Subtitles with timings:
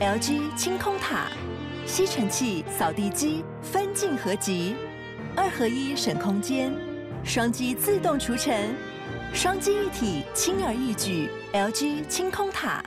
[0.00, 1.26] LG 清空塔，
[1.84, 4.74] 吸尘器、扫地机分镜合集，
[5.36, 6.72] 二合一省空间，
[7.22, 8.74] 双击自动除尘，
[9.34, 11.28] 双击一体轻而易举。
[11.52, 12.82] LG 清空塔。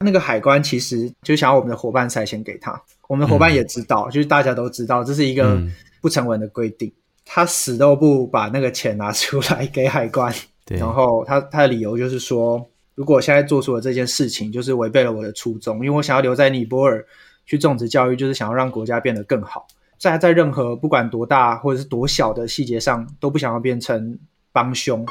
[0.00, 5.62] 那个海关其实就想要我们的伙伴塞钱给他，我们的伙伴也知道，嗯、就是大家都知道这是一个
[6.00, 10.34] 不成文的规定，嗯、他死都不把那个钱拿出来给海关。
[10.64, 17.02] 对，然后他他的理由就是说，如果我现在做出了这件事情，就是违背了我的初衷，因为我想要留在尼泊尔
[17.46, 19.66] 去种植教育，就是想要让国家变得更好，
[19.98, 24.18] 在在任何不管多大或者是多小的细节上，都不想要变成
[24.52, 25.06] 帮凶。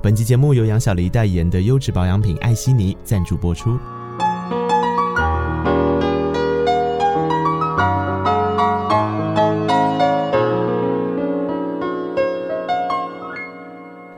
[0.00, 3.76] 本期节目由杨小黎代言的优质保养品艾希尼赞助播出。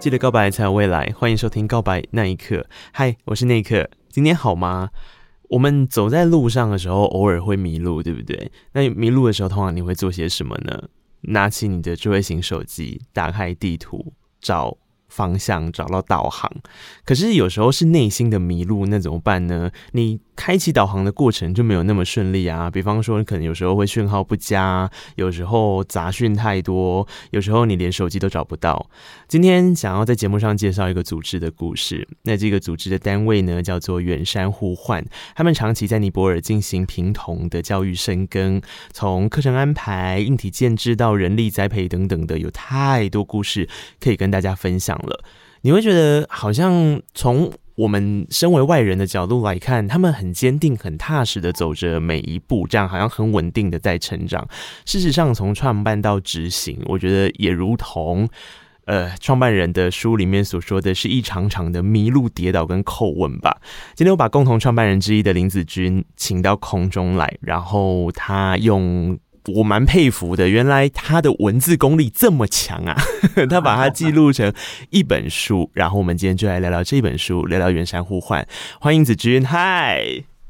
[0.06, 2.54] 记得告白才有未来，欢迎收听《告白那一刻》。
[2.92, 4.90] 嗨，我是那一刻，今天好吗？
[5.48, 8.52] 我们走在路上的时候，偶尔会迷路，对不对？
[8.70, 10.80] 那迷路的时候，通常你会做些什么呢？
[11.22, 14.78] 拿起你的智慧型手机，打开地图，找。
[15.16, 16.52] 方向找到导航，
[17.06, 19.70] 可是有时候是内心的迷路，那怎么办呢？
[19.92, 22.70] 你开启导航的过程就没有那么顺利啊。
[22.70, 28.90] 比方说，你可能有时候会讯号不佳，有时候杂讯太多，有时候你连手机都找不到。
[29.26, 35.02] 今天想要在节目上介绍一个组织的故事，那这个组织的单位呢，叫做远山呼唤，
[35.34, 38.60] 他们长期在尼泊尔进行贫童的教育深耕，
[38.92, 43.66] 从课程安排、硬体建制到人力栽培等等的，有太多故事
[43.98, 45.24] 可以跟大家分享了。
[45.62, 54.46] 你会觉得好像从我们身为外人的角度来看，他们很坚定、很踏实的走着每一步，这样好像很稳定的在成长。
[54.84, 58.28] 事实上，从创办到执行，我觉得也如同
[58.84, 63.60] 呃创办人的书里面所说的是一场场的迷路、跌倒跟叩问吧。
[63.94, 69.18] 今天我把共同创办人之一的林子君请到空中来，然后他用。
[69.54, 72.96] 我蛮佩服的，原来他的文字功力这么强啊！
[73.48, 74.52] 他把它记录成
[74.90, 78.46] 一本书，然后我们今天就来聊聊这本书，聊聊远山呼唤。
[78.80, 80.02] 欢迎子君，嗨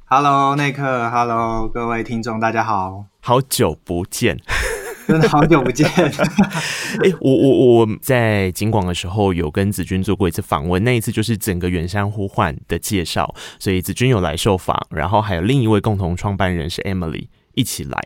[0.06, 4.38] ，Hello，内克，Hello，各位听众，大家好，好久不见，
[5.06, 5.86] 真的好久不见。
[5.88, 17.28] 哎、欸，我我我在景广的时候有跟子君做过一次访问，那一次就是整个远山呼唤的介绍，所以子君有来受访，然后还有另一位共同创办人是 Emily。
[17.56, 17.98] 一起来，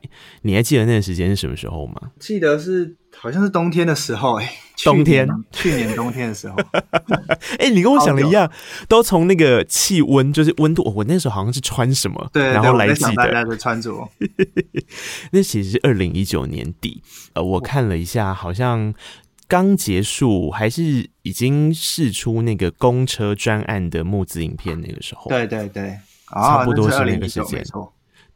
[0.43, 2.01] 你还记得那个时间是什么时候吗？
[2.21, 4.53] 记得是好像是冬天的时候，欸，哎，
[4.85, 6.57] 冬天，去年冬天的时候。
[7.59, 8.49] 哎、欸，你跟我想的一样，
[8.89, 13.93] 都从那个气温，就是温度，我那时候好像是穿什么，对，然后来记得大家的穿着。
[15.33, 17.03] 那其实是二零一九年底，
[17.33, 18.95] 呃，我看了一下，好像
[19.49, 25.99] 刚结束，还是已经试出那个公车专案的募资影片，那个时候，对对对，
[26.33, 27.65] 差不多是那个时间。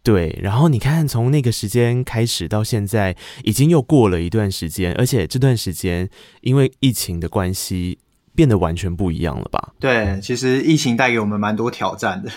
[0.04, 6.08] 对，然后你看，从那个时间开始到现在，已经又过了一段时间，而且这段时间
[6.42, 7.98] 因为疫情的关系，
[8.34, 9.72] 变得完全不一样了吧？
[9.80, 12.30] 对，其实疫情带给我们蛮多挑战的，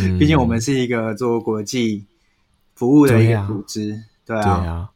[0.00, 2.06] 嗯、毕竟我们是一个做国际
[2.74, 4.42] 服务的一个组织，对啊。
[4.42, 4.88] 对啊对啊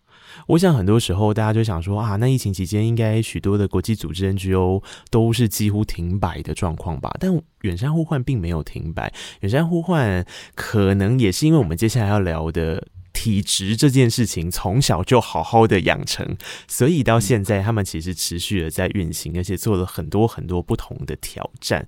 [0.47, 7.11] 我想很多时候大家就想说啊，那疫情期间应该许多的国际组织 NGO 都是几乎停摆的状况吧？
[7.21, 7.31] 但
[7.63, 10.25] 远山呼唤并没有停摆，远山呼唤
[10.55, 16.37] 可能也是因为我们接下来要聊的体质这件事情从小就好好的养成，
[16.67, 21.87] 所以到现在他们其实持续的在运行，而且做了很多很多不同的挑战。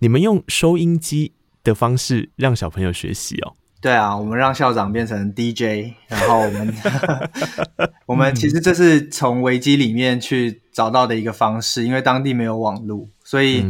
[0.00, 1.32] 你们用收音机
[1.62, 3.54] 的方式让小朋友学习哦。
[3.82, 6.74] 对啊，我们让校长变成 DJ，然后我们
[8.06, 13.66] 我们其实这是从危机里面去找到的一个方式，因为当地没有网络，所以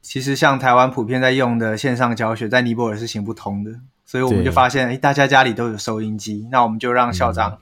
[0.00, 3.70] 其实像台湾普遍在用的线上教学，在尼泊尔是行不通的，
[4.06, 7.58] 所以我们就发现，哎，大家家里都有收音机，那我们就让校长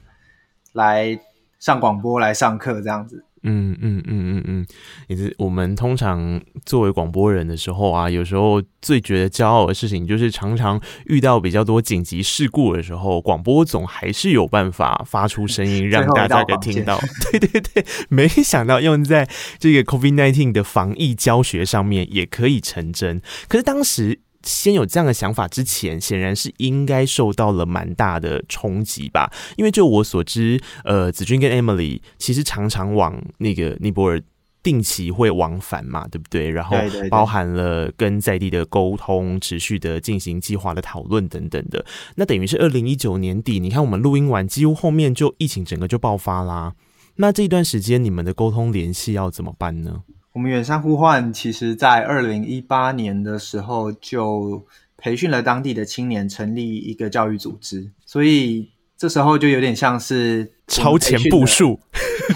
[0.73, 1.19] 来
[1.59, 3.25] 上广播来上课，这样子。
[3.43, 4.67] 嗯嗯嗯嗯嗯，
[5.09, 17.01] 也是我们通常作为广播人的时候啊，有时候最觉得骄傲的事情，就是常常遇到比较多紧急事故的时候，广播总还是有办法发出声音，让大家给听到。
[17.33, 19.29] 对对对，没想到用在
[19.59, 23.23] 这个 COVID-19 的防疫教学上面也可以成真。
[23.49, 24.21] 可是当时。
[24.43, 29.31] 先有这样的想法之前，显然是应该受到了蛮大的冲击吧？
[29.57, 34.23] 因为就我所知，呃，子君跟 Emily 其实常常往那个尼泊尔
[34.63, 36.51] 定期会往返嘛，对不对？
[36.51, 36.77] 然后
[37.11, 41.85] 包含了跟在地的沟通，持续的进行计划的讨论等等的。
[42.17, 46.75] 那等于是二零一九年底，你看我们录音完，几乎后面就疫情整个就爆发啦。
[47.17, 50.03] 那这一段时间你们的沟通联系要怎么办呢？
[50.33, 54.65] 我们远山呼唤其实在二零一八年的时候就
[54.97, 61.81] 培训了当地的青年，成立一个教育组织，所以这时候就有点像是超前部署，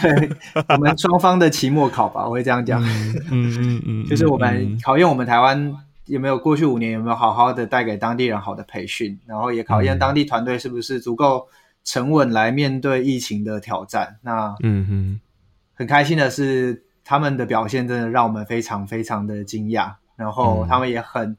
[0.02, 0.30] 对，
[0.70, 5.72] 我们双方的期末考吧，我会这样讲，嗯嗯嗯，就是我们考验我们台湾
[6.06, 11.46] 有没有过去五年有没有好好的带给当地人好的培训，然后也考验当地团队是不是足够
[11.84, 14.16] 沉稳来面对疫情的挑战。
[14.22, 15.20] 那嗯嗯，
[15.74, 16.82] 很开心的是。
[17.04, 21.36] 他们的表现真的让我们非常非常的惊讶，然后他们也很、嗯、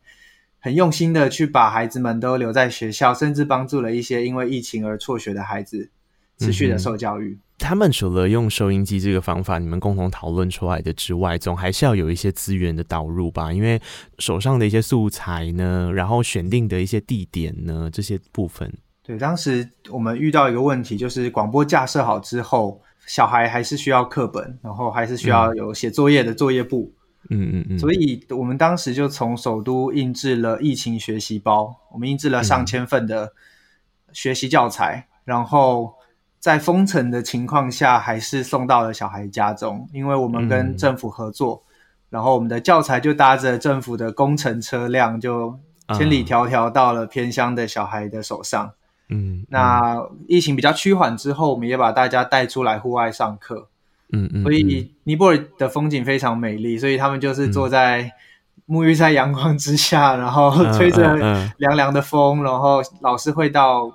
[0.59, 5.89] 很用心的去把孩子们都留在学校，甚至帮助了一些因为疫情而辍学的孩子
[6.38, 7.31] 持续的受教育。
[7.31, 13.51] 嗯、他们除了用收音机这个方法，你们共同讨论出来的之外，总还是要有一些资源的导入吧？
[13.51, 13.81] 因为
[14.19, 18.71] 手上的一些素材呢，然后选定的一些地点呢，这些部分。
[19.01, 22.79] 对，当时我们遇到一个问题，就是广播架设好之后。
[23.05, 26.93] 小孩还是需要课本，然后还是需要有写作业的作业簿。
[27.29, 27.79] 嗯嗯嗯。
[27.79, 33.33] 所以我们当时就从首都印制了疫情学习包，我们印制了上千份的
[34.11, 35.93] 学习教材，嗯、然后
[36.39, 39.87] 在封城的情况下，还是送到了小孩家中。
[39.93, 41.71] 因为我们跟政府合作，嗯、
[42.11, 45.59] 然后我们的教材就搭着政府的工程车辆，就
[45.95, 48.67] 千里迢迢到了偏乡的小孩的手上。
[48.67, 48.73] 嗯，
[49.09, 53.67] 嗯，那疫情比较趋缓之后，我们也把大家带出来户外上课。
[54.11, 58.11] 嗯嗯，所以尼泊尔的风景非常美丽，所以他们就是坐在
[58.67, 61.15] 沐浴在阳光之下， 然后吹着
[61.57, 63.91] 凉凉的风，然后老师会到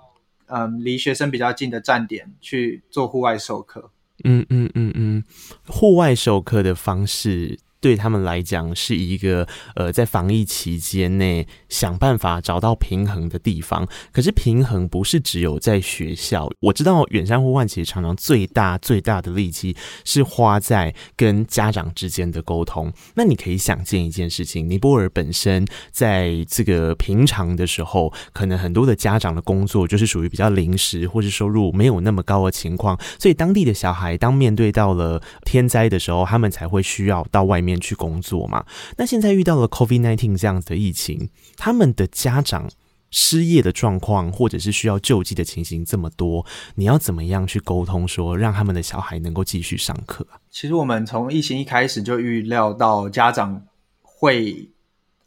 [0.46, 3.90] 嗯离学生比较近的站点去做户外授课。
[4.24, 5.24] 嗯嗯嗯嗯，
[5.66, 7.58] 户外授课的方式。
[7.82, 13.88] 对他们来讲是一个呃，在防疫期间内想办法找到平衡的地方。
[14.12, 16.50] 可是平衡不是只有在学校。
[16.61, 19.75] 我知道远山呼唤其实常常最大最大的力气
[20.05, 22.93] 是花在跟家长之间的沟通。
[23.14, 37.70] 那你可以想见一件事情：尼泊尔本身在这个平常的时候，可能很多的家长的工作就是属于比较临时或是收入没有那么高的情况，所以当地的小孩当面对到了天灾的时候，他们才会需要到外面。
[37.81, 38.64] 去工作嘛？
[38.99, 42.70] 那现在遇到了 COVID-19 这样子的疫情，他们的家长
[43.10, 46.46] 失业的状况，或者是需要救济的情形这么多，
[46.76, 50.26] 你要怎么样去沟通，说让他们的小孩能够继续上课？
[50.50, 53.62] 其实我们从疫情一开始就预料到家长
[54.00, 54.70] 会，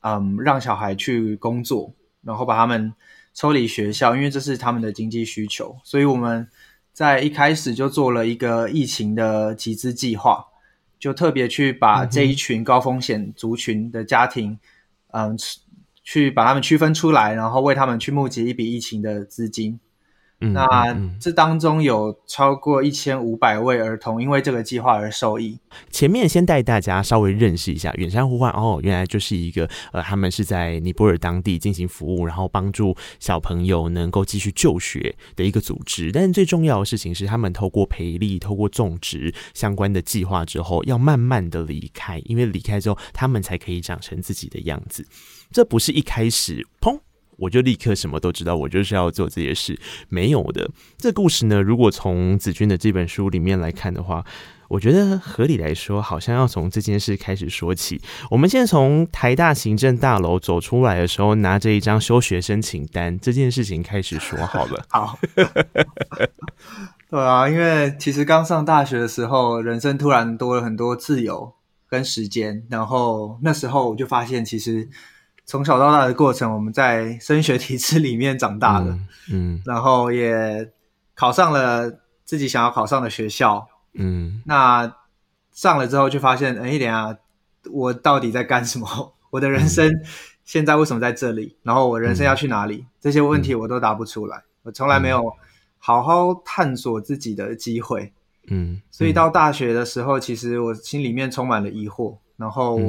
[0.01, 1.93] 嗯，让小孩去工作，
[2.23, 2.91] 然后把他们
[3.35, 6.47] 抽离学校，因为这是他们的经济需求，所以我们
[6.91, 10.47] 在一开始就做了一个疫情的集资计划。
[10.99, 14.57] 就特别去把这一群高风险族群的家庭，
[15.11, 15.37] 嗯，嗯，
[16.03, 19.79] 去把他们区分出来，然后为他们去募集一笔疫情的资金。
[20.39, 25.57] 那这当中有超过一千五百位儿童因为这个计划而受益。
[25.89, 36.11] 前面先带大家稍微认识一下远山呼唤哦，原来就是一个呃，他们是在尼泊尔当地进行服务，然后帮助小朋友能够继续就学的一个组织。
[36.11, 45.07] 但是最重要的事情是，他们透过培力、透过种植相关的计划之后，要慢慢的离开，因为离开之后，他们才可以长成自己的样子。
[45.53, 46.99] 这不是一开始砰。
[47.35, 49.77] 我就立刻什么都知道，我就是要做这些事，
[50.07, 50.69] 没有的。
[50.97, 54.23] 这故事呢，如果从子君的这本书里面来看的话，
[54.69, 57.99] 我觉得合理来说，好像要从这件事开始说起。
[58.29, 64.85] 我们先从台大行政大楼走出来的时候，拿着一张休学申请单这件事情开始说好了。
[64.89, 65.17] 好，
[67.09, 71.55] 对啊，因为其实刚上大学的时候，人生突然多了很多自由
[71.89, 74.87] 跟时间，然后那时候我就发现，其实。
[75.45, 80.71] 从小到大的过程，我们在升学体制里面长大的，嗯，嗯，然后也
[81.15, 84.95] 考上了自己想要考上的学校，嗯，那
[85.51, 87.17] 上了之后就发现，哎，等一下，
[87.71, 88.87] 我到底在干什么？
[89.31, 89.91] 我的人生
[90.45, 91.57] 现在为什么在这里？
[91.61, 92.77] 然后我人生要去哪里？
[92.77, 95.33] 嗯，这些问题我都答不出来，我从来没有
[95.77, 98.13] 好好探索自己的机会，
[98.47, 102.79] 嗯，所以到大学的时候，其实我心里面充满了疑惑，然后。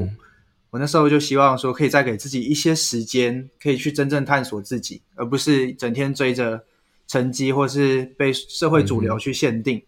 [0.75, 6.64] 我那时候就希望说，可以再给自己一些时间，可以去真正探索自己，而不是整天追着
[7.07, 9.81] 成绩，或是被社会主流去限定，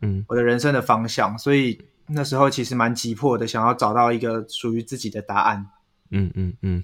[0.00, 1.38] 嗯，我的人生的方向。
[1.38, 5.66] 所以那时候其实蛮急迫的，想要找到一个属于自己的答案。
[6.10, 6.82] 嗯嗯嗯，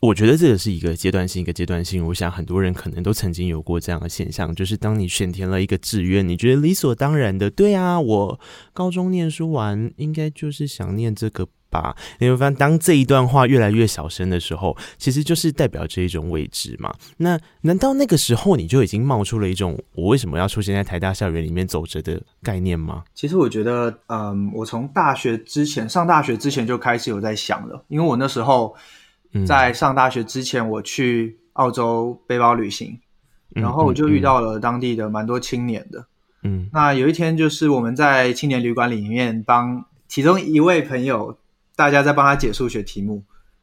[0.00, 2.06] 我觉得这个是一个阶段性，一个阶段性。
[2.06, 8.38] 我想很多人可能都曾经有过这样的现象，就是当你选填了一个志愿，你觉得理所当然的，对啊，我
[8.72, 11.48] 高中念书完应该就是想念这个。
[11.80, 11.96] 吧？
[12.18, 16.94] 你会发现，当这一段话越来越小声的时候，其实就是代表这一种位置嘛。
[17.18, 23.04] 那难道那个时候你就已经冒出了一种我为什么要出现在台大校园里面走着的概念吗？
[23.14, 28.74] 其实我觉得，嗯，我从大学之前上大学之前就开始有在想了，因为我那时候
[29.46, 32.98] 在上大学之前，我去澳洲背包旅行，
[33.56, 36.06] 嗯、然后我就遇到了当地的蛮多青年的。
[36.42, 41.36] 嗯，那有一天就是我们在青年旅馆里面帮其中一位朋友，
[41.76, 43.22] 大家在帮他解数学题目，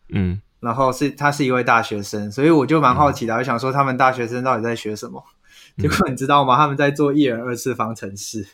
[0.10, 5.24] 嗯，然后是他是一位大学生，所以我就蛮好奇的，我、嗯、想说他们大学生到底在学什么？
[5.78, 6.58] 嗯、结果你知道吗？
[6.58, 8.46] 他们在做一人二次方程式，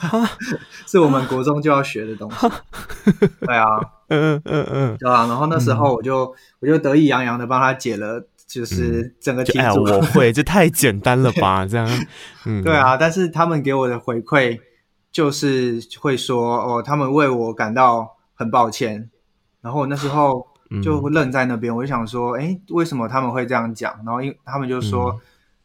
[0.00, 0.28] 哈
[0.86, 2.48] 是我们国中就要学的东西。
[3.40, 3.66] 对啊，
[4.08, 5.26] 嗯嗯嗯嗯，对啊。
[5.26, 8.28] 然后那时候我就、嗯、我就得意洋洋的帮他解了。
[8.46, 11.64] 就是整个题组、我会，这太简单了吧？
[11.66, 12.06] 这样，
[12.44, 12.96] 嗯，对啊。
[12.96, 14.60] 但是他们给我的回馈
[15.10, 19.10] 就是会说，哦，他们为我感到很抱歉。
[19.60, 20.46] 然后我那时候
[20.82, 23.94] 就愣在那边，嗯、我就想说，哎，为什么他们会这样讲？
[24.04, 25.20] 然后因他们就说，嗯、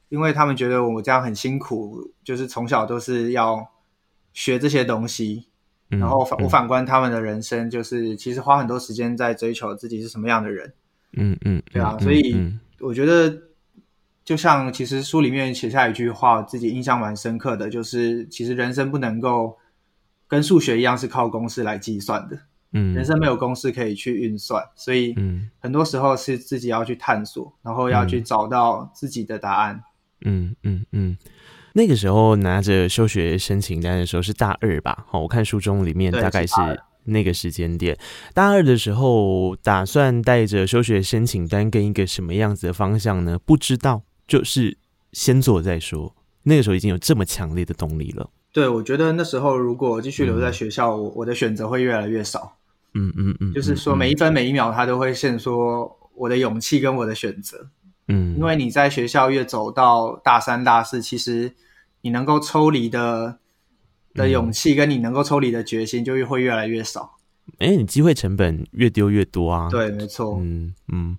[0.09, 3.67] 因为他们觉得我这样很辛苦，就是从小都是要
[4.33, 5.47] 学这些东西。
[5.91, 10.73] 嗯、然后反我反观他们的人生，就是其实花很多时间在追求自己是什么样的人。
[11.13, 12.35] 嗯嗯，嗯对啊，所以。
[12.81, 13.37] 我觉得，
[14.23, 19.57] 就像其实书里面写下一句话，自己印象蛮深刻的，就是其实人生不能够
[20.29, 22.39] 跟数学一样是靠公式来计算的，
[22.73, 25.15] 嗯，人生没有公式可以去运算，所以
[25.59, 29.83] 很多时候是自己要去探索，然后要去找到自己的答案。
[30.25, 31.17] 嗯嗯嗯，
[31.73, 35.05] 那个时候拿着休学申请单的时候是大二吧？
[35.07, 36.53] 好，我看书中里面大概是。
[37.05, 37.97] 那个时间点，
[38.35, 43.39] 大二的时候，打算带着休学申请单跟一个什么样子的方向呢？
[43.39, 44.77] 不知道，就是
[45.11, 46.15] 先做再说。
[46.43, 48.29] 那个时候已经有这么强烈的动力了。
[48.51, 52.58] 对，我觉得那时候如果继续留在学校，我、嗯、我的选择会越来越少。
[52.93, 57.69] 嗯嗯嗯，就是说每一分每一秒，他都会限说我的勇气跟我的选择。
[58.07, 61.53] 嗯，因为你在学校越走到大三大四，其实
[62.01, 63.39] 你能够抽离的。
[64.15, 67.17] 的勇气跟你能够抽离的决心就越会越来越少，
[67.59, 69.69] 哎、欸，你机会成本越丢越多啊！
[69.69, 71.15] 对，没错，嗯嗯，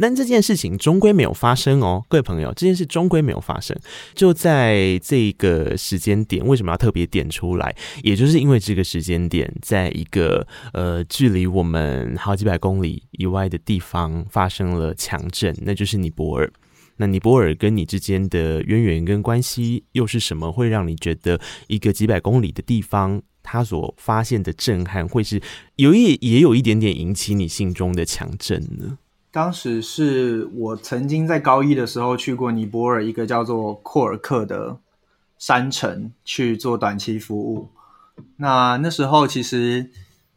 [0.00, 3.76] 但这件事情终归没有发生哦，各位朋友，这件事终归没有发生。
[4.14, 7.74] 就在这个时间点，为什么要特别点出来？
[8.02, 16.52] 也就是因为这个时间点，在一个呃距离我们好几百公里以外的地方发生了强震，那就是尼泊尔。
[16.96, 20.52] 那尼泊尔跟你之间的渊源跟关系又是什么？
[20.52, 25.40] 会让你觉得一个几百公里的地方，它所发现的震撼，会是
[25.76, 28.98] 有一也有一点点引起你心中的强震呢？
[29.32, 34.76] 当时是我曾经在高一的时候去过尼泊尔一个叫做库尔克的
[35.38, 37.68] 山城去做短期服务。
[38.36, 39.90] 那那时候其实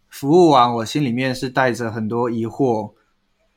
[0.09, 2.91] 服务完，我心里面是带着很多疑惑。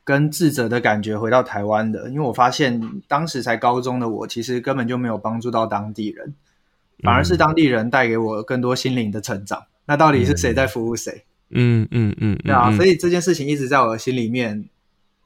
[0.01, 6.33] 跟自责的感觉回到台湾的，因为我发现当时才高中的我，其实根本就没有帮助到当地人，
[7.03, 9.59] 反而是当地人带给我更多心灵的成长。
[9.59, 11.25] 嗯、那到底是谁在服务谁？
[11.51, 14.65] 嗯嗯嗯，对啊，所以这件事情一直在我的心里面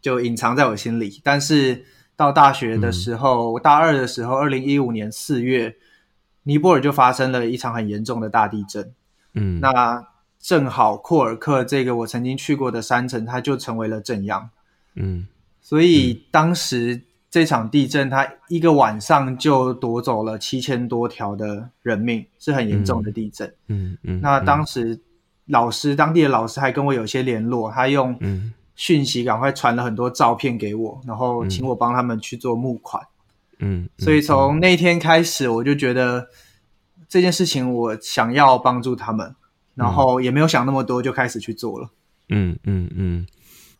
[0.04, 1.20] 就隐藏在我心里。
[1.24, 1.84] 但是
[2.16, 5.76] 到大学的时候，嗯、大二的时候，二零一五年四月，
[6.44, 8.94] 尼泊尔就发生了一场很严重的大地震。
[9.34, 10.06] 嗯，那
[10.40, 14.50] 正好库尔克这个我曾经去过的山城，它就成为了震央。
[14.96, 15.26] 嗯，
[15.62, 23.48] 所以当时这场地震，它一个晚上就夺走了七千多条的人命，是很严重的地震。
[23.68, 24.18] 嗯嗯。
[24.18, 25.00] 嗯嗯，那当时
[25.48, 28.20] 老师，当地的老师还跟我有些联络，他用
[28.76, 33.02] 讯息赶快传了很多照片给我，然后请我帮他们去做募款。
[33.60, 33.84] 嗯。
[33.84, 36.28] 嗯，所以从那天开始，我就觉得
[37.08, 39.36] 这件事情我想要帮助他们，
[39.76, 41.90] 然后也没有想那么多，就开始去做了。
[42.30, 43.28] 嗯嗯嗯，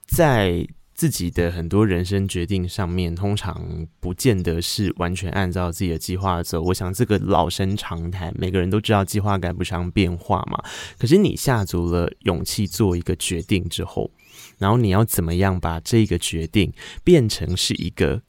[0.08, 0.68] 在。
[0.94, 6.62] 自己的很多人生决定上面，通常不见得是完全按照自己的计划走。
[6.62, 10.64] 我想这个老生常谈，每个人都知道计划赶不上变化嘛。
[11.00, 14.12] 可是你下足了勇气做一个决定之后，
[14.60, 16.72] 然后你要怎么样把这个决定
[17.04, 18.22] 变成是一个，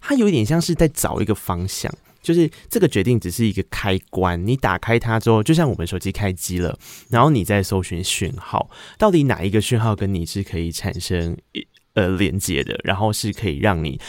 [0.00, 1.92] 它有点像是在找一个方向。
[2.22, 8.68] 就是这个决定只是一个开关，你打开它之后，就像我们手机开机了，然后你再搜寻讯号，
[8.98, 11.34] 到底哪一个讯号跟你是可以产生
[11.94, 14.00] 呃连接的，然后是可以让你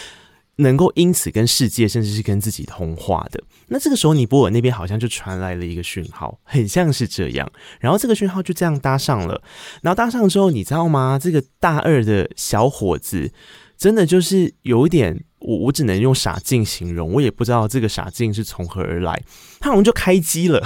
[0.58, 3.44] 能够因此跟世界，甚至是跟自己通话的。
[3.68, 9.42] 那这个时候，尼泊尔那边好像就传来了一个讯号，很像是这样，然后这个讯号就这样搭上了，
[9.82, 11.20] 然后搭上之后，你知道吗？
[11.22, 13.32] 这个大二的小伙子
[13.78, 15.24] 真的就是有一点。
[15.42, 19.20] 我我只能用傻劲形容，我也不知道这个傻劲是从何而来，
[19.60, 20.62] 他好像就开机了，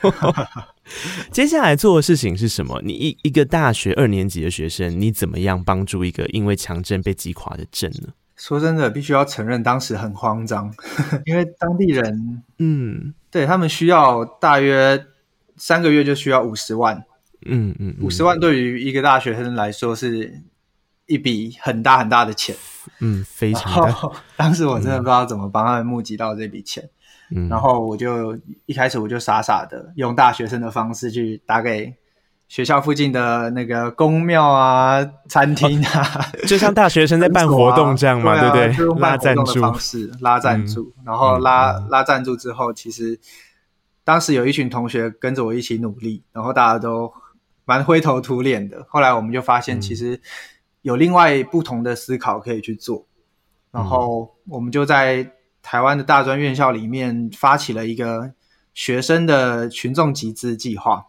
[0.00, 0.34] 然后
[1.30, 2.80] 接下来做的事情是什么？
[2.84, 8.08] 你一一个大学二年级的学生，你怎么样帮助一个因为强震被击垮的镇呢？
[8.36, 10.72] 说真的，必须要承认，当时很慌张，
[11.26, 15.06] 因为当地人，嗯，对他们需要大约
[15.56, 17.04] 三个月就需要五十万，
[17.44, 20.42] 嗯嗯，五十万对于一个大学生来说是
[21.06, 22.56] 一笔很大很大的钱，
[23.00, 24.10] 嗯，非常大。
[24.36, 26.88] 当时我真的不知道怎么帮他们募集到这笔钱，嗯，
[27.48, 31.94] 然后我就一开始我就傻傻的用大学生的方式去打给。
[32.48, 36.02] 学校附近的那个公庙啊、餐厅啊，
[36.48, 38.72] 就像大学生在办 活动这样嘛，对不对？
[38.74, 43.20] 就用办活动的方式拉赞助，然后拉拉赞助之后，其实
[44.02, 47.12] 当时有一群同学跟着我一起努力，然后大家都
[47.64, 48.84] 蛮灰头土脸的。
[48.88, 50.20] 后来我们就发现，其实
[50.82, 53.06] 有另外不同的思考可以去做，
[53.70, 55.24] 然后我们就在
[55.62, 58.32] 台湾的大专院校里面发起了一个
[58.74, 61.06] 学生的群众集资计划。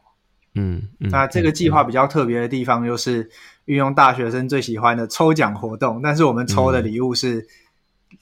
[0.54, 3.30] 嗯，嗯，那这个计划比较特别的地方，就是
[3.66, 7.48] 运用大学生最喜欢的抽奖活动，但是我们抽的礼物是，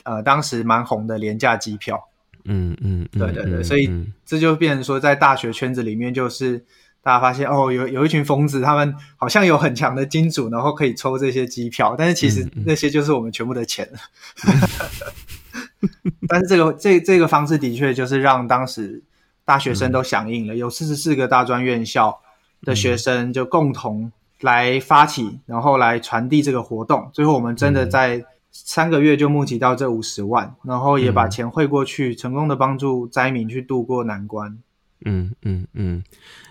[0.04, 2.08] 嗯、呃，当时蛮红的廉价机票。
[2.46, 3.90] 嗯嗯，对对对，所以
[4.26, 6.64] 这就变成说，在大学圈子里面，就是
[7.02, 13.90] 大家发现哦，有有一群疯子，他们好像有很强的金主，然后可以抽这些机票，但是其实那些就是我们全部的钱。
[16.28, 19.04] 但是这个这这个方式的确就是让当时。
[19.46, 22.22] 大学生都响应了，有四十四个大专院校
[22.62, 27.10] 的学生就共同来发起，然后来传递这个活动。
[27.14, 34.60] 最后，我们真的在三个月就募集到这五十万，然后也把钱汇过去，成功的帮助灾民去度过难关。
[35.04, 36.04] 嗯嗯嗯，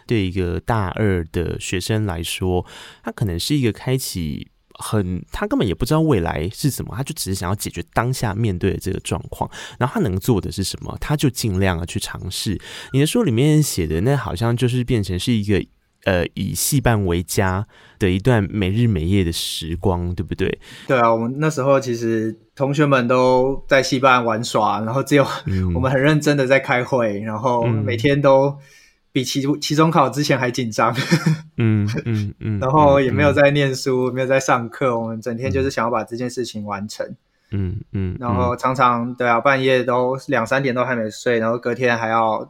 [0.05, 2.67] 对一个大二的学生来说，
[3.05, 4.49] 他可能是一个开启。
[4.79, 9.51] 很，他根本也不知道未来是什么，他就只是想要解决当下面对的这个状况。
[9.79, 12.59] 然后他能做的是什么，他就尽量的去尝试。
[12.93, 15.63] 你的书里面写的那好像就是变成是一个
[16.05, 17.67] 呃以戏班为家
[17.99, 20.59] 的一段每日每夜的时光，对不对？
[20.87, 25.27] 对啊，我们那时候其实同学们都在戏班玩耍，然后只有
[25.75, 28.57] 我们很认真的在开会，然后每天都。
[29.19, 30.95] 比期期中考之前还紧张，
[31.57, 37.05] 嗯 嗯嗯， 然后也没有在念书，嗯、没有在上课，我们整天就是想要把这件事情完成，
[37.51, 42.49] 嗯嗯，然后常常对啊，半夜都两三点都还没睡，然后隔天还要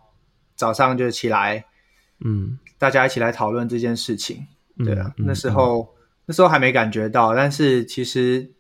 [0.57, 1.65] 早上就起来，
[2.23, 4.47] 嗯，大家一起来讨论这件事情，
[4.85, 5.89] 对啊，那时候
[6.27, 8.51] 那时候还没感觉到，但是其实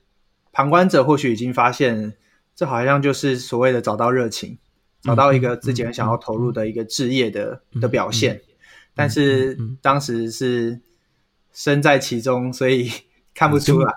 [0.51, 2.14] 旁观者或许已经发现，
[2.57, 4.57] 这好像就是所谓的找到热情。
[5.02, 8.40] 找到一个自己很想要投入的一个置业的的表现，
[8.94, 10.80] 但是当时是
[11.52, 12.90] 身在其中，所以
[13.34, 13.92] 看不出来。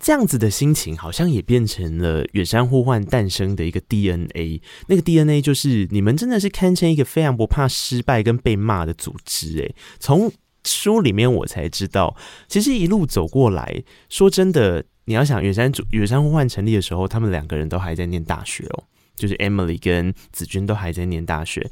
[0.00, 4.60] 这样子的心情好像也变成了远山呼唤诞生的一个 DNA。
[4.88, 9.58] 那个 DNA 就是你们真的是堪称一个非常不怕失败跟被骂的组织。
[9.58, 10.30] 诶，从
[10.64, 12.16] 书里面我才知道，
[12.48, 18.84] 其实一路走过来，说真的，你要想远山组远山呼唤成立的时候，他们两个人都还在念大学哦。
[19.16, 21.70] 就是 Emily 跟子君都还在念大学，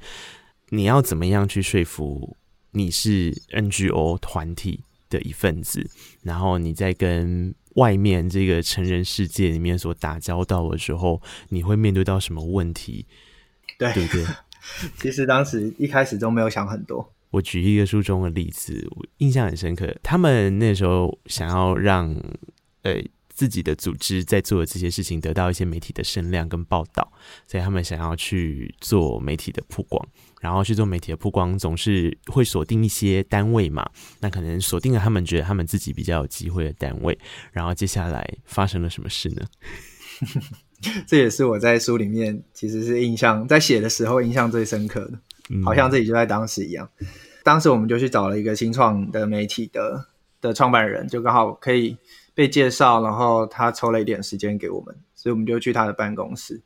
[0.70, 2.36] 你要怎么样去说服
[2.72, 5.88] 你是 NGO 团体的一份子？
[6.22, 13.06] 然后你在跟外面这个成人世界里面所打交道的时候，你会面对到什么问题？
[13.78, 14.26] 对，对不对？
[14.98, 17.12] 其实当时一开始都没有想很多。
[17.30, 19.94] 我举一个书中的例子，我印象很深刻。
[20.02, 22.14] 他们那时候想要让，
[22.82, 23.00] 呃。
[23.34, 27.12] 自己的组织在做的这些事情，得到一些媒体的声量跟报道，
[27.48, 30.08] 所以他们想要去做媒体的曝光，
[30.40, 33.84] 然后去做媒体的曝光，总是会锁定一些单位嘛。
[34.20, 37.18] 那可能锁定了他们觉得他们自己比较有机会的单位，
[37.50, 39.44] 然后接下来发生了什么事呢？
[41.04, 45.18] 这也是我在书里面其实是印象在写的时候印象最深刻的，
[45.50, 46.88] 嗯、好像自己就在当时一样。
[47.42, 50.06] 当时我们就去找了一个新创的媒体的
[50.40, 51.96] 的创办人，就刚好可以。
[52.34, 56.60] 被介绍，然后他抽了一点时间给我们，所以我们就去他的办公室。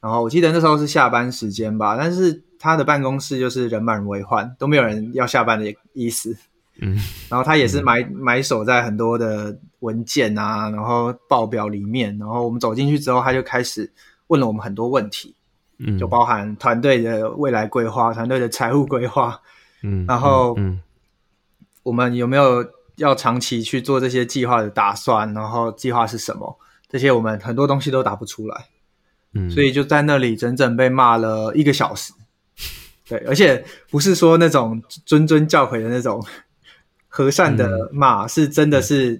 [0.00, 6.36] 然后我记得那时候是下班时间吧，但是他的办公室就是人满为患，都没有人要下班的意思。
[6.80, 6.96] 嗯，
[7.28, 12.16] 然后他也是埋、嗯、埋首在很多的文件啊，然后报表里面。
[12.16, 13.92] 然后我们走进去之后，他就开始
[14.28, 15.34] 问了我们很多问题，
[15.78, 19.40] 嗯，就包含团队的未来规划、团队的财务规划，
[19.82, 20.80] 嗯，然后嗯，
[21.82, 22.64] 我们有没有？
[22.98, 26.58] 要长期去做这些计划的打算，然后计划是什么？
[26.88, 28.66] 这些我们很多东西都答不出来，
[29.34, 32.12] 嗯，所以就在那里整整被骂了一个小时，
[33.08, 36.24] 对，而且不是说那种谆谆教诲的那种
[37.08, 39.10] 和善的骂，嗯、是真的是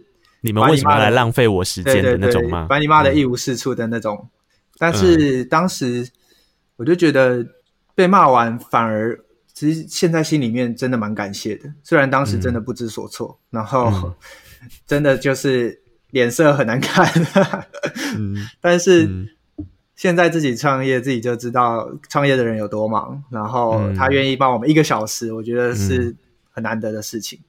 [0.40, 4.18] 你，你们为什么要来浪费我时间的那种骂，把你骂的一无是处的那种。
[4.22, 4.28] 嗯、
[4.78, 6.08] 但是当时
[6.76, 7.46] 我就觉得
[7.94, 9.18] 被骂完反而。
[9.58, 14.14] 其实现在心里面真的蛮感谢的，虽然当时真的不知所措，嗯、然 后
[14.86, 17.04] 真的就是脸色很难看，
[18.16, 19.10] 嗯、但是
[19.96, 26.14] 现在自己创业，自己就知道创业的人有多忙，然后他愿意帮我们一个小时，我觉得是
[26.50, 27.40] 很难得的事情。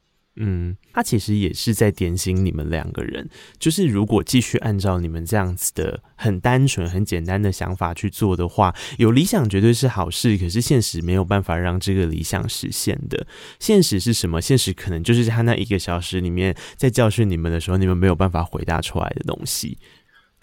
[0.42, 13.28] 嗯，他其实也是在点醒你们两个人，就是如果继续按照你们这样子的很单纯、很简单的想法去做的话，有理想绝对是好事，可是现实没有办法让这个理想实现的。
[13.60, 14.40] 现实是什么？
[14.40, 19.78] 现实可能就是他那一个小时里面在教训你们的时候，你们没有办法回答出来的东西。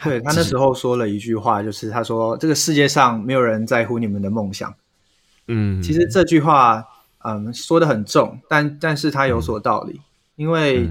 [0.04, 4.74] 对，他那时候说了一句话，就是他说：“这个世界上没有人在乎你们的梦想。”
[5.48, 6.84] 嗯，其实这句话。
[7.26, 10.02] 嗯，说的很重，但但是它有所道理，嗯、
[10.36, 10.88] 因为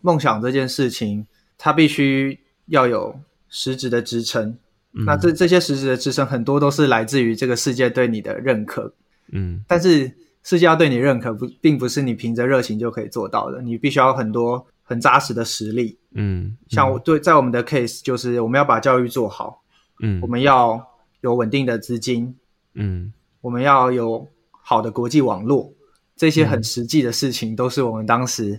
[0.00, 1.26] 梦想这件事情，
[1.58, 3.18] 它必须要有
[3.48, 4.56] 实质的支撑。
[4.92, 8.94] 嗯、那这这些实质的支撑，很多都是来自于这个世界对你的认可。
[9.32, 10.12] 嗯，但是
[10.44, 15.98] 世界要对你认可不，不并不是你凭着热情就可以做到的，你必须要很多很扎实的实力。
[16.12, 19.62] 嗯，嗯像我对在我们的 case，就是我们要把教育做好。
[20.00, 20.86] 嗯，我们要
[21.22, 22.36] 有稳定的资金。
[22.74, 24.28] 嗯，我们要有。
[24.72, 25.70] 好的国际网络，
[26.16, 28.58] 这些很实际的事情，都是我们当时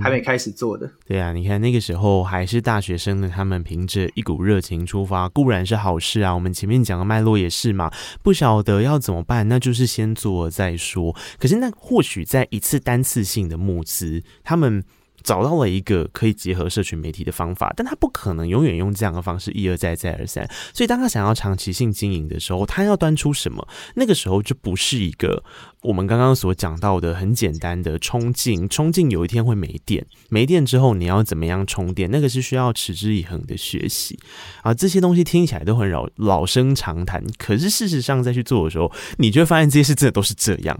[0.00, 0.86] 还没开始做的。
[0.86, 6.32] 嗯、对啊，你看那个时候还是大学生的他们，凭着一股热情出发，固然是好事啊。
[6.32, 7.90] 我们前面讲的脉络也是嘛，
[8.22, 11.16] 不晓得要怎么办，那就是先做再说。
[11.38, 14.84] 可是那或许在一次单次性的募资，他们。
[15.22, 20.48] 找到了一个可以结合社群媒体的方法，但他不可能永远用这样的方式一而再再而三。
[20.74, 23.66] 所以当他想要长期性经营的时候，他要端出什么？
[23.94, 25.42] 那个时候就不是一个
[25.82, 32.10] 我们刚刚所讲到的很简单的冲劲，冲劲有一天会没电，没电之后你要怎么样充电？
[32.10, 34.18] 那个是需要持之以恒的学习
[34.62, 34.74] 啊。
[34.74, 40.78] 这些东西听起来都很老老生常谈，可是事实上再去做的时候，你就会发现这些事真的都是这样。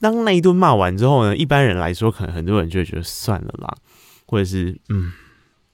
[0.00, 3.76] 当那一顿骂完之后呢，一般人来说，可能很多人就会觉得算了啦，
[4.26, 5.12] 或者是嗯，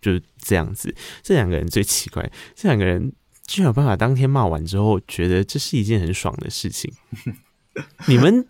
[0.01, 0.95] 就是这样子。
[1.23, 3.13] 这两个人最奇怪，这两个人
[3.47, 6.93] 居然有办法当天骂完之后，觉得这是一件很爽的事情。
[8.07, 8.47] 你们，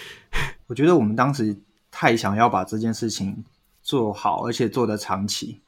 [0.66, 1.56] 我觉得我们当时
[1.90, 3.44] 太想要把这件事情
[3.82, 5.60] 做好，而且做得长期。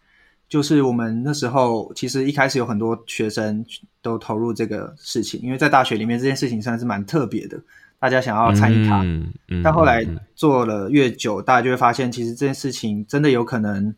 [0.49, 3.67] 就是我们那时候其实一开始有很多学生
[4.01, 7.61] 都投入这个事情，因为在大学里面这件事情算是蛮特别的。
[8.07, 13.93] 大家想要参与它，嗯嗯、但后来做了越久，嗯、大家就会发现，其实这件事情真的有可能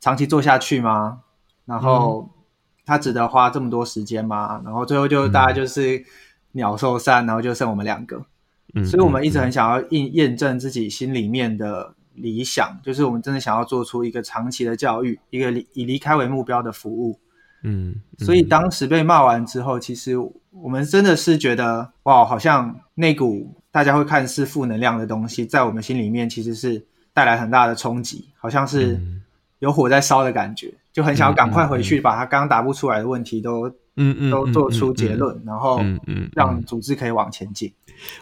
[0.00, 1.20] 长期做下去吗？
[1.66, 2.30] 然后
[2.86, 4.62] 它值得花这么多时间吗？
[4.64, 6.02] 然后最后就大家就是
[6.52, 8.24] 鸟兽散，然后就剩我们两个。
[8.72, 17.20] 嗯、所以我们一直很想要验验证自己心里面的理想，就是我们真的想要做出一个长期的教育，一个以离开为目标的服务。
[17.62, 20.16] 嗯，嗯，所以当时被骂完之后，其实
[20.50, 29.00] 我们真的是觉得，哇，好像那股大家会看似负能量的东西，在我们心里面其实是带来很大的冲击，好像是
[29.60, 35.80] 有火在烧的感觉，就很想要赶快回去把他刚刚答不出来的问题都，嗯嗯，都做出结论，然后
[36.34, 37.72] 让组织可以往前进。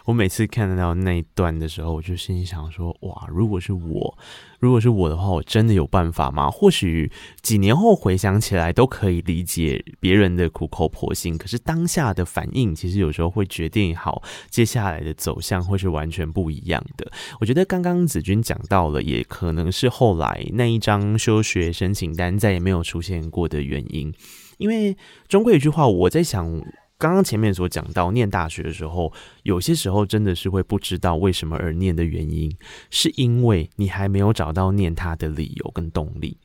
[0.05, 4.17] 我每次看到那一段的时候，我就心里想说：哇，如果是我，
[4.59, 6.51] 如果是我的话，我真的有办法吗？
[6.51, 7.09] 或许
[7.41, 11.37] 几年后回想起来，都可以理解别人的苦口婆心。
[11.37, 17.09] 可是当下的反应，其实有时候会决定好接下来的走向，会是完全不一样的。
[17.39, 24.13] 我觉得刚刚子君讲到了，也可能是后来那一张休学申请单再也没有出现过的原因。
[24.61, 24.95] 因为
[25.27, 26.61] 中国有一句话，我在想。
[27.01, 32.55] 刚刚前面所讲到，念大学的时候，有些时候真的是会不知道为什么而念的原因，
[32.91, 36.37] 是因为你还没有找到念它的理由跟动力。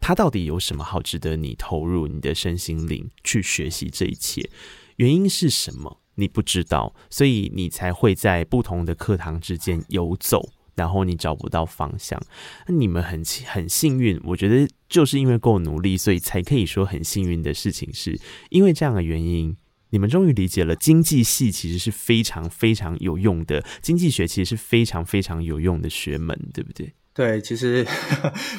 [0.00, 4.50] 它到底有什么好值得你投入你的身心灵去学习这一切？
[4.96, 6.02] 原因是什么？
[6.16, 12.20] 你不知道，所以你才会在不同的课堂之间游走，然后你找不到方向。
[12.66, 19.56] 那你们很很幸运，我觉得就是因为够努力，所以才可以说很幸运的事情，是因为这样的原因。
[19.94, 26.94] 你们终于理解了，经济系其实是非常非常有用的，经济学其实是非常非常有用的学门，对不对？
[27.12, 27.86] 对，其实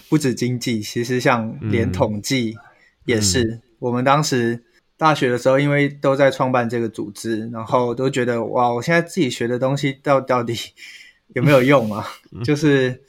[0.08, 2.56] 不止经济，其实像连统计
[3.06, 3.44] 也是。
[3.44, 4.64] 嗯、我们当时
[4.96, 10.54] 大学的时候，因为都在创办这个组织，然后都觉得哇，我现在自己学的东西到到底
[11.34, 12.08] 有没有用啊？
[12.32, 13.02] 嗯、 就是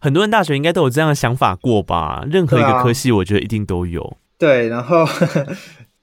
[0.00, 2.24] 很多人大学应该都有这样的想法过吧？
[2.30, 4.16] 任何一个科系，我觉得一定都有。
[4.38, 5.06] 对，然后。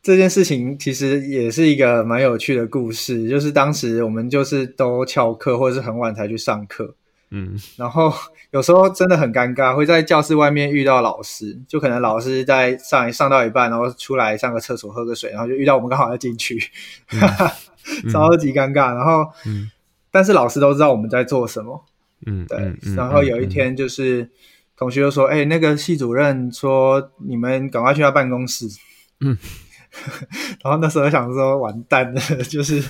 [0.02, 6.96] 这件事情其实也是一个蛮有趣的故事，就是当时我们就是都翘课或者是很晚才去上课，
[7.32, 8.12] 嗯， 然后
[8.52, 16.58] 有时候真的很尴尬，会在教室外面遇到老师，就可能老师在上上到一半，然后出来上个厕所喝个水，然后就遇到我们刚好要进去，
[17.08, 17.54] 哈哈、
[18.06, 18.96] 嗯，超级尴尬。
[18.96, 19.70] 然后，嗯、
[20.12, 21.86] 但是老师都知道我们在做什么。
[22.26, 22.58] 嗯，对。
[22.58, 24.30] 嗯嗯、然后有一天就是、嗯、
[24.76, 28.68] 同学就说：“哎、欸，那个系主任说你们赶快去他办公室。”
[29.22, 29.38] 嗯。
[30.64, 32.84] 然后那时候想说：“完蛋了， 就是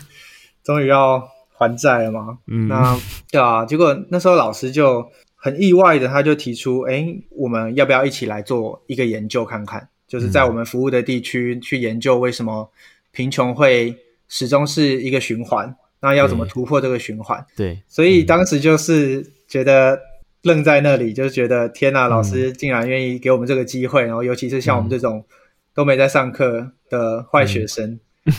[0.63, 1.21] 终于要
[1.57, 2.67] 还债了嘛。”嗯。
[2.67, 2.97] 那
[3.31, 9.89] 对啊，结果那时候老师就很意外的，他就提出：“哎、欸，我们要不要一起来做一个研究看看？
[10.07, 12.71] 就是在我们服务的地区去研究为什么
[13.11, 13.95] 贫穷会
[14.27, 17.45] 始终是一个循环。”那要怎么突破这个循环？
[17.55, 19.99] 对，所以当时就是觉得
[20.43, 25.25] 愣在那里，嗯、就是觉得天哪，老师竟然愿意给我们这个机会，嗯、然后尤其是像我们这种
[25.73, 27.99] 都没在上课的坏学生。
[28.25, 28.33] 嗯、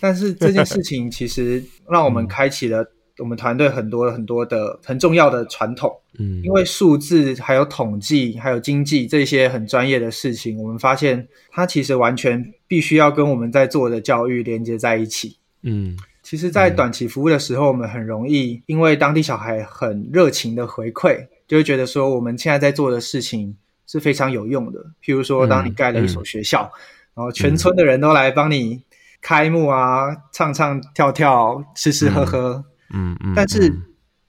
[0.00, 2.84] 但是这件事情其实让我们开启了
[3.18, 5.92] 我们团队很多很多的很重要的传统。
[6.18, 15.36] 嗯，因为数字还有统计还有经济这些很专业的事情，我们发现它其实完全必须要跟我们在做的教育连接在一起。
[15.62, 15.96] 嗯。
[16.30, 24.78] 其实，在短期服务的时候，我们很容易因为当地小孩很热情的回馈，就会觉得说我们现在在做的事情是非常有用的。
[25.02, 26.70] 譬如说，当你盖了一所学校，
[27.14, 28.80] 然后全村的人都来帮你
[29.20, 32.64] 开幕啊，唱唱跳跳，吃吃喝喝。
[32.90, 33.16] 嗯嗯。
[33.20, 33.74] 嗯嗯，但是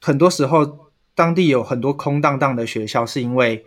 [0.02, 3.64] 很多时候，当地有很多空荡荡的学校，是因为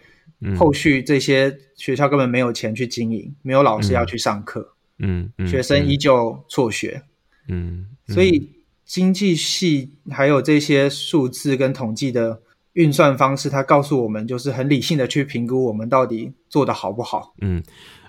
[0.58, 4.74] 后续这些学校根本没有钱去经营，没有老师要去上课。
[4.98, 7.04] 嗯，嗯，学生依旧辍学。
[7.46, 7.86] 嗯。
[8.08, 8.50] 所以
[8.84, 12.40] 经济系还有这些数字跟统计的
[12.74, 17.34] 运算方式，它告诉我们，就是很理性的去评估我们到底做的好不好。
[17.40, 17.62] 嗯，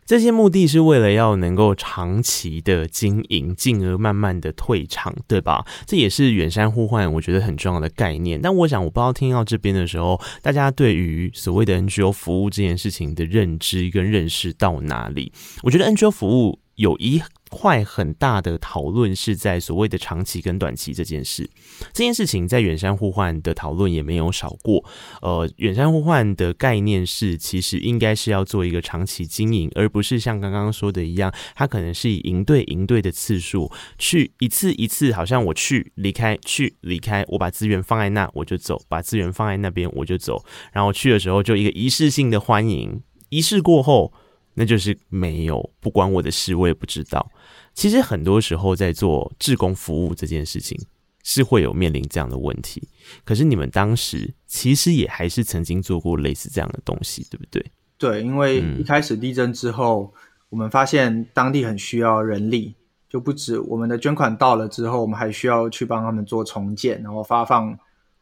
[0.05, 5.65] 这些目的是为了要能够长期的经营，进而慢慢的退场，对吧？
[5.85, 8.41] 这也是远山呼唤我觉得很重要的概念。
[8.41, 15.31] 但我想，我不知道听到这边的时候，大家对于所谓的 NGO 服务这件事情的认知跟认识到哪里？
[15.63, 17.21] 我觉得 NGO 服务有一
[17.55, 21.49] 块很大的讨论是在所谓的长期跟短期这件事，
[21.93, 24.83] 这件事情在远山呼唤的讨论也没有少过。
[25.21, 44.13] 呃，远山呼唤的概念是，其实应该是要做一个长期经营，而不是像刚刚说的一样，它可能是以营队营队的次数去一次一次，好像我去离开去离开，我把资源放在那我就走，把资源放在那边我就走，然后去的时候就一个仪式性的欢迎，仪式过后。
[44.55, 47.29] 那就是没有，不关我的事，我也不知道。
[47.73, 50.79] 其实很多时候在做志工服务这件事情，
[51.23, 52.87] 是会有面临这样的问题。
[53.25, 57.63] 可是你们当时其实也还是曾经做过类似这样的东西，对不对？
[57.97, 62.73] 对，因为一开始地震之后，嗯、我们发现当地很需要人力，
[63.09, 67.77] 就不止我们的捐款到了之后，我们还需要去帮他们做重建，然后发放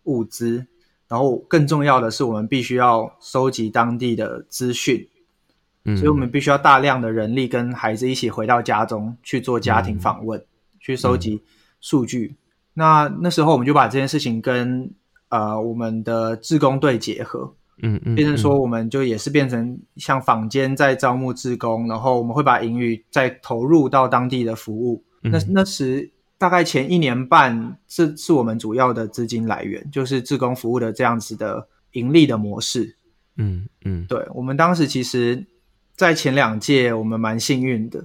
[0.06, 0.66] 物资，
[1.08, 5.08] 然后更重要的是，我们必须要收集当地的资讯。
[5.86, 10.48] 所以我们必须要大量的人力跟孩子一起回到家中去做家庭访问，嗯、
[10.80, 11.44] 去收集
[11.82, 12.28] 数据。
[12.28, 12.38] 嗯、
[12.76, 14.90] 那那时候我们就把这件事情跟
[15.28, 25.04] 呃我们的志工队结合，嗯嗯，嗯变成说我们就也是变成像坊间在招募志工，然后我们会把盈余再投入到当地的服务。
[25.24, 32.96] 嗯、那那时大概前一年半，这是我们主要的资金来源，就是志工服务的这样子的盈利的模式。
[33.36, 35.46] 嗯嗯，对，我们当时其实。
[35.96, 38.04] 在前两届，我们蛮幸运的，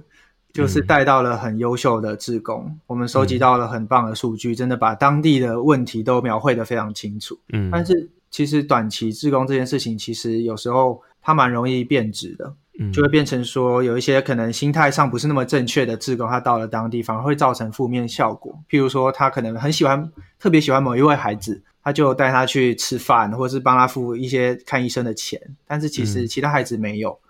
[0.53, 7.39] 就是带到了很优秀的志工，嗯、我们收集到了很棒的数据，嗯、真的把当地的问题都描绘得非常清楚。
[7.51, 18.53] 嗯，但是其实短期志工这件事情，其实有时候它蛮容易变质的，嗯，就会变成说有一些可能心态上不是那么正确的志工，他到了当地反而会造成负面效果。
[18.69, 27.11] 譬如说，他可能很喜欢，特别喜欢某一位孩子，他就带他去吃饭，或者是帮他付一些看医生的钱，但是其实其他孩子没有。
[27.11, 27.28] 嗯，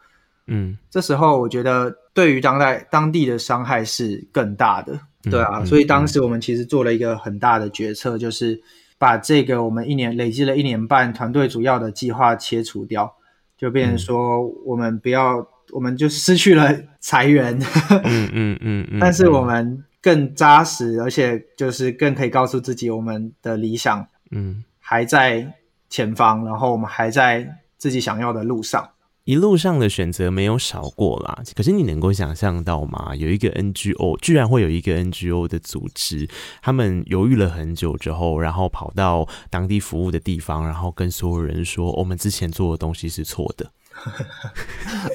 [0.89, 8.59] 这时候我觉得对于当代当地的伤害是更大的，对啊，嗯嗯、所以当时我们其实做了一个很大的决策，就是
[8.97, 13.13] 把这个我们一年累积了一年半团队主要的计划切除掉，
[13.57, 17.57] 就变成说我们不要，嗯、我们就失去了裁员，
[17.89, 18.99] 嗯嗯嗯，嗯嗯。
[19.01, 25.53] 但是我们更扎实，而且就是更可以告诉自己我们的理想，嗯，还在
[25.89, 28.89] 前方，然后我们还在自己想要的路上。
[29.30, 33.15] 一路上的选择没有少过啦，可是你能够想象到吗？
[33.15, 36.28] 有一个 NGO，居然会有一个 NGO 的组织，
[36.63, 43.72] 他们犹豫了很久之后，然后跑到当地服务的地方，然后跟所有人说：“我们之前做的东西是错的。”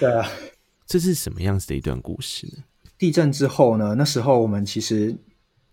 [0.00, 0.28] 对啊，
[0.88, 2.64] 这是什么样子的一段故事呢？
[2.98, 3.94] 地震之后呢？
[3.96, 5.16] 那时候我们其实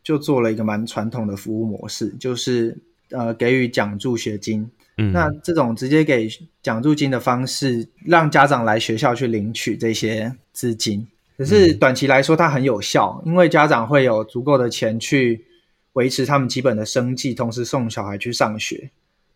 [0.04, 2.78] 就做了一个蛮传统的服务模式，就是
[3.10, 4.70] 呃，给予奖助学金。
[4.98, 6.30] 嗯，那这种直接给
[6.62, 15.46] 奖助金的方式，让家长来学校去领取这些资金，可是短期来说它很有效，因为家长会有足够的钱去
[15.94, 18.92] 维持他们基本的生计，同时送小孩去上学。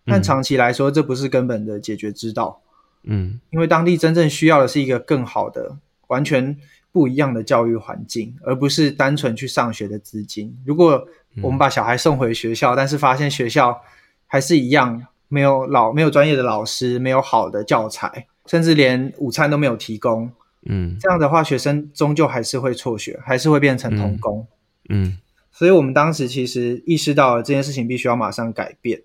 [0.06, 2.62] 但长期来说，这不是根本的解决之道。
[3.04, 6.58] 嗯，因为当地真正需要的是一个更好的、完全
[6.92, 10.58] 不一样的教育环境，而不是单纯去上学的资金。
[10.66, 11.08] 如果
[11.42, 13.82] 我们把小孩送回学校，但是发现学校
[14.28, 20.32] 还是一样没有老、没有专业的老师，没有好的教材，甚至连午餐都没有提供。
[20.70, 24.46] 嗯，这样的话，学生终究还是会辍学，还是会变成童工。
[24.90, 25.18] 嗯，嗯，
[25.52, 29.02] 所以我们当时其实意识到了这件事情必须要马上改变，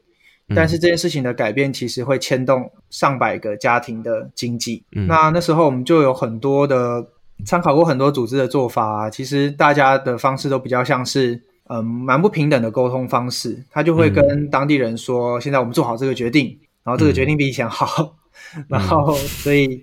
[0.49, 4.85] 嗯，但是这件事情的改变其实会牵动上百个家庭的经济。
[4.93, 7.07] 嗯，那那时候我们就有很多的
[7.45, 18.17] 参考过很多组织的做法啊，其实大家的方式都比较像是嗯蛮不平等的沟通方式，他就会跟当地人说，嗯，现在我们做好这个决定，然后这个决定比以前好，
[18.57, 19.83] 嗯，然后所以。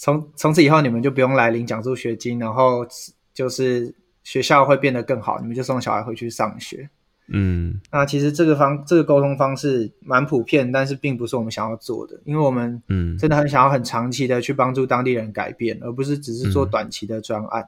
[0.00, 2.86] 从从此以后，你们就不用来领奖助学金，然后
[3.34, 6.88] 就是学校会变得更好，你们就送小孩回去上学。
[7.26, 17.62] 嗯，那其实这个方这个沟通方式蛮普遍，但是并不是我们想要做的，因为我们嗯真的很想要很长期的去帮助当地人改变，而不是只是做短期的专案。
[17.62, 17.66] 嗯，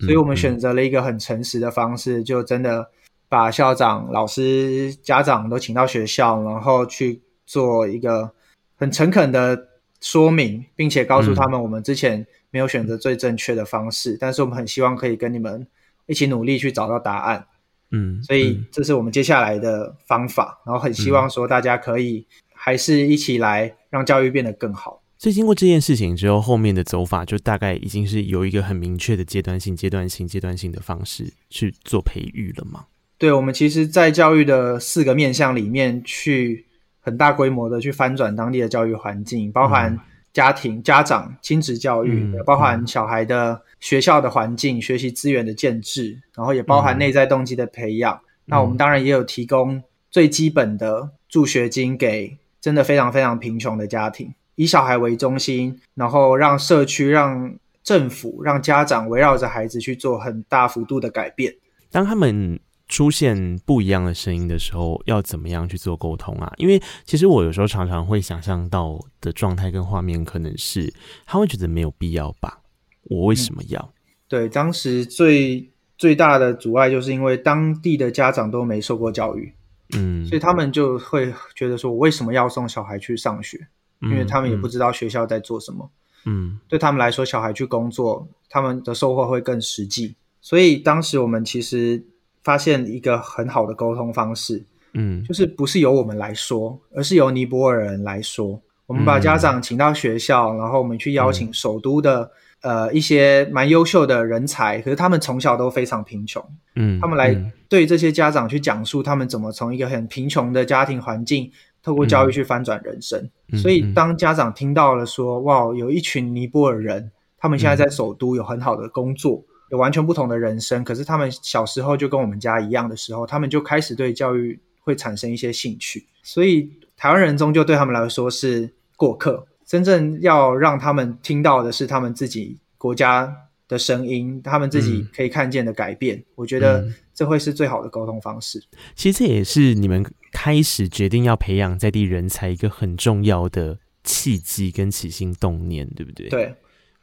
[0.00, 2.90] 所以我们选择了一个很诚实的方式，就真的
[3.28, 8.32] 把校长、老师、家长都请到学校，然后去做一个
[8.76, 9.68] 很诚恳的。
[9.98, 15.66] 说明，并且告诉他们，我们之前没有选择最正确的方式，嗯，但是我们很希望可以跟你们
[16.04, 17.46] 一起努力去找到答案。
[17.90, 25.00] 嗯，所以这是我们接下来的方法，然后很希望说大家可以还是一起来让教育变得更好。
[25.18, 32.86] 所以经过这件事情之后，后面的走法就大概已经是有一个很明确的阶段性、阶段性、阶段性的方式去做培育了吗？
[33.18, 36.64] 对，我们其实，在教育的四个面向里面去。
[37.06, 39.96] 很大规模的去翻转当地的教育环境，包含
[40.32, 48.12] 家庭、嗯、家长、亲子教育，嗯、包含小孩的学校的环境、嗯、学习资源的建制，然后也包含内在动机的培养。
[48.16, 61.54] 嗯、那我们当然也有提供最基本的助学金给真的非常非常贫穷的家庭，以小孩为中心，然后让社区、让政府、让家长围绕着孩子去做很大幅度的改变。
[61.90, 66.52] 当他们出现不一样的声音的时候，要怎么样去做沟通啊？
[66.56, 70.92] 因为其实我有时候常常会想象到的状态跟画面，可能是
[71.24, 72.60] 他会觉得没有必要吧？
[73.04, 73.80] 我为什么要？
[73.80, 73.94] 嗯、
[74.28, 79.52] 对，当时最最大的阻碍就是因为当地的家长都没受过教育，
[79.96, 83.66] 嗯，所以他们就会觉得说，我为什么要送小孩去上学？
[84.02, 85.90] 因为他们也不知道学校在做什么，
[86.24, 90.14] 嗯，对他们来说，小孩去工作，他们的收获会更实际。
[90.40, 92.04] 所以当时我们其实。
[92.46, 98.62] 发现一个很好的沟通方式，嗯，就是不是由我们来说，而是由尼泊尔人来说。
[98.86, 102.30] 我们把家长请到学校，嗯、然后我们去邀请首都的、
[102.60, 106.40] 嗯、呃一些蛮优秀的人才，可是他们从小都非常贫穷，
[106.76, 107.34] 嗯，他们来
[107.68, 111.50] 对这些家长去讲述他们怎么从一个很贫穷的家庭环境，
[111.86, 113.30] 透过教育去翻转人生。
[113.52, 119.44] 嗯、所以当家长听到了说，哇，有一群尼泊尔人，他们现在在首都有很好的工作。
[119.70, 126.06] 有完全不同的人生，可是他们小时候就跟我们家一样的时候，他们就开始对教育会产生一些兴趣。
[126.24, 133.32] 所以台湾人终究对他们来说是过客，真正要让他们听到的是他们自己国家
[133.68, 136.16] 的声音，他们自己可以看见的改变。
[136.16, 138.62] 嗯、我觉得这会是最好的沟通方式。
[138.94, 140.04] 其实这也是你们
[140.38, 146.28] 开始决定要培养在地人才一个很重要的契机跟起心动念，对不对？
[146.28, 146.54] 对。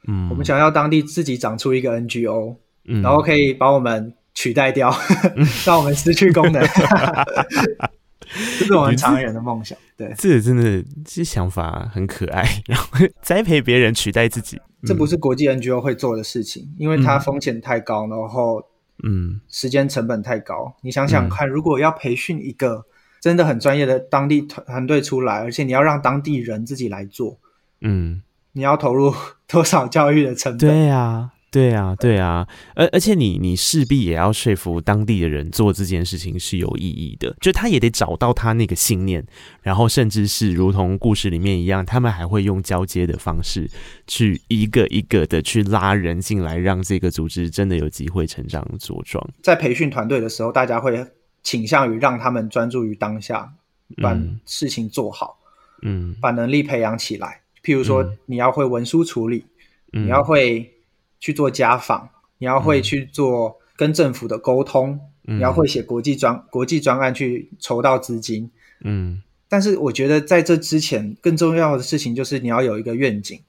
[0.07, 4.93] 嗯，我们想要当地自己长出一个 NGO，嗯，然后可以把我们取代掉，
[5.35, 6.61] 嗯、 让我们失去功能，
[8.59, 9.75] 这是我们长远的梦想。
[9.97, 12.87] 对，这个真的这想法很可爱，然后
[13.23, 18.61] 栽培别人取代自己，这不是国际 NGO 会做的事情，因为它风险太高，然后
[19.03, 20.75] 嗯，时间成本太高。
[20.81, 22.85] 你想想看，如果要培训一个
[23.23, 27.39] 真的很专业的当地团团队出来，而且你要让当地人自己来做，
[27.79, 28.21] 嗯。
[28.55, 29.11] 你要投入
[29.47, 30.59] 多少教育的成本？
[30.59, 39.25] 对呀，对呀，对呀，而而且你你势必也要说服当地的人做这件事情是有意义的，就他也得找到他那个信念，
[39.63, 43.67] 然后甚至是如同故事里面一样，他们还会用交接的方式
[44.05, 49.27] 去一个一个的去拉人进来，让这个组织真的有机会成长茁壮。
[49.41, 51.03] 在培训团队的时候，大家会
[51.43, 53.53] 倾向于让他们专注于当下，
[54.01, 55.37] 把事情做好，
[55.81, 57.41] 嗯，把能力培养起来。
[57.61, 59.45] 譬如说，你要会文书处理，
[59.91, 60.73] 嗯、你要会
[61.19, 68.49] 去做家访，你要会去做跟政府的沟通，嗯、你要会写国际专国际专案去筹到资金。
[68.81, 73.39] 嗯，但是我觉得在这之前，更重要的事情就是你要有一个愿景。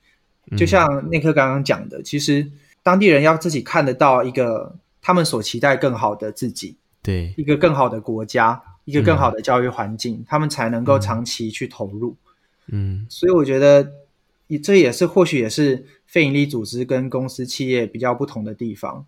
[0.57, 2.51] 就像内克刚刚讲的，其实
[2.83, 6.77] 当地人要自己看得到一个他们所期待更好的自己。
[7.05, 12.17] 对，一个更好的国家，一个更好的教育环境，嗯、他们才能够长期去投入。
[12.69, 13.93] 嗯，所以我觉得，
[14.63, 19.05] 这也是或许也是非营利组织跟公司企业比较不同的地方。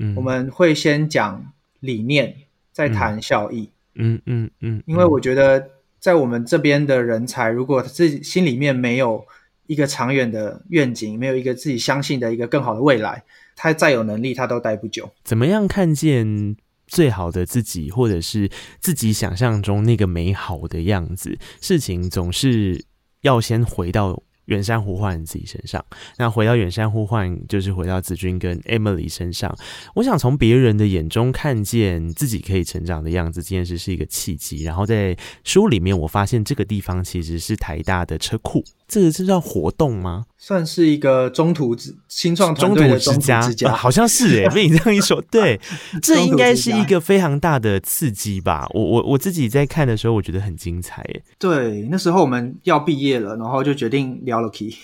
[0.00, 2.34] 嗯，我们会先讲理念，
[2.72, 3.68] 再谈效益。
[3.96, 5.68] 嗯嗯嗯，嗯，嗯，因为我觉得
[6.00, 9.24] 在我们这边的人才，如果自己心里面没有
[9.66, 13.22] 一个长远的愿景，没有一个自己相信的一个更好的未来，
[13.54, 15.10] 他再有能力，他都待不久。
[15.22, 21.38] 怎么样看见最好的自己，或者是自己想象中那个美好的样子？
[21.60, 22.84] 事情总是。
[23.24, 25.82] 要先回到远山呼唤自己身上，
[26.18, 29.56] 那回到远山呼唤，就是回到子君跟 Emily 身上。
[29.94, 34.62] 我想从别人的眼中看见自己可以成长的样子，这件事是一个契机。
[34.64, 38.62] 然后在书里面，我发现这个地方其实是台大的车库。
[38.86, 40.24] 这个是叫活动吗？
[40.36, 45.58] 算是一个中途之新创团队的中途之家，之家呃、好像是哎， 被你这样一说，对，
[46.02, 48.66] 这应该是一个非常大的刺激吧。
[48.74, 51.22] 我我我自己在看的时候，我觉得很精彩哎。
[51.38, 54.74] 对，那时候我们要毕业了，然后就决定聊了 key，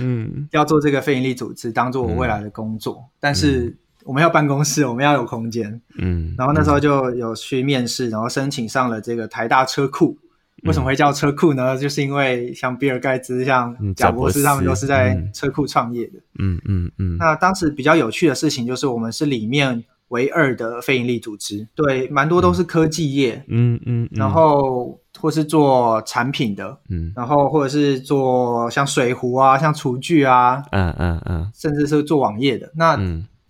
[0.00, 2.94] 嗯， 要做这个非营利组织，当做我未来的工作。
[2.96, 10.18] 嗯、但是我们要办公室，我们要有空间，嗯，然后那时候就有去面试，然后申请上了这个台大车库。
[10.66, 11.74] 为什么会叫车库呢？
[11.74, 16.18] 嗯、就是因为像比尔盖茨、像贾博士他们都是在车库创业的。
[16.38, 17.14] 嗯嗯嗯。
[17.14, 21.66] 嗯，那当时比较有趣的事情就是，我们是里面唯二的非营利组织。
[21.74, 23.44] 对，蛮多都是科技业。
[23.48, 24.04] 嗯嗯。
[24.04, 26.78] 嗯，然后或是做产品的。
[26.88, 27.12] 嗯。
[27.16, 30.62] 然后或者是做像水壶啊、像厨具啊。
[30.72, 31.42] 嗯嗯嗯。
[31.42, 32.72] 嗯，甚至是做网页的。
[32.76, 32.98] 那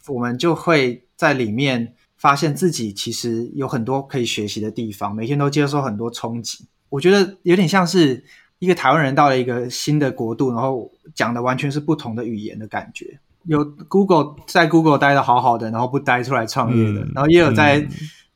[0.08, 6.66] 我们就会在里面发现自己其实有很多可以学习的地方，每天都接受很多冲击。
[6.88, 8.24] 我觉得有点像是
[8.58, 13.18] 一个台湾人到了一个新的国度，然后讲的完全是不同的语言的感觉。
[13.44, 17.86] 有 Google 在 Google 待的好好的，然后不待出来创业的，嗯、然后也有在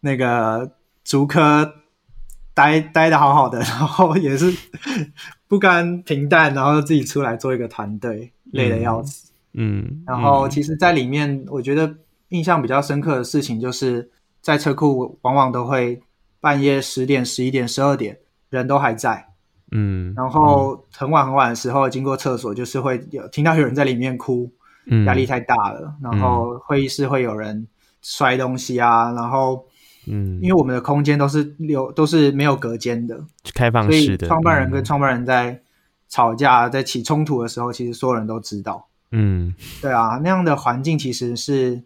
[0.01, 0.71] 那个
[1.05, 1.73] 竹科
[2.55, 4.55] 待待的好好的，然后也是
[5.49, 9.33] 不甘平淡，然后自己出来做一个团队，累得要死。
[9.55, 11.93] 嗯，嗯然后其实，在里面我觉得
[12.29, 14.09] 印象比较深刻的事情，就是
[14.41, 16.01] 在车库往往都会
[16.41, 18.19] 半夜十点、十一点、十二点。
[18.51, 19.29] 人都还在，
[19.71, 24.53] 嗯，然后很晚很晚的时候，经过厕所，就是会有听到有人在里面哭，
[24.87, 25.95] 嗯，压力太大了。
[26.03, 27.69] 然后会议室会有人
[28.03, 29.65] 摔东西啊，然后，
[30.09, 33.25] 嗯，因为我们的空间都是有都是没有隔间的，
[33.55, 35.63] 开放式的，创办人跟创办人在
[36.09, 41.85] 吵架、在起冲突的时候，其实所有人都知道，嗯，对啊，那样的环境其实是，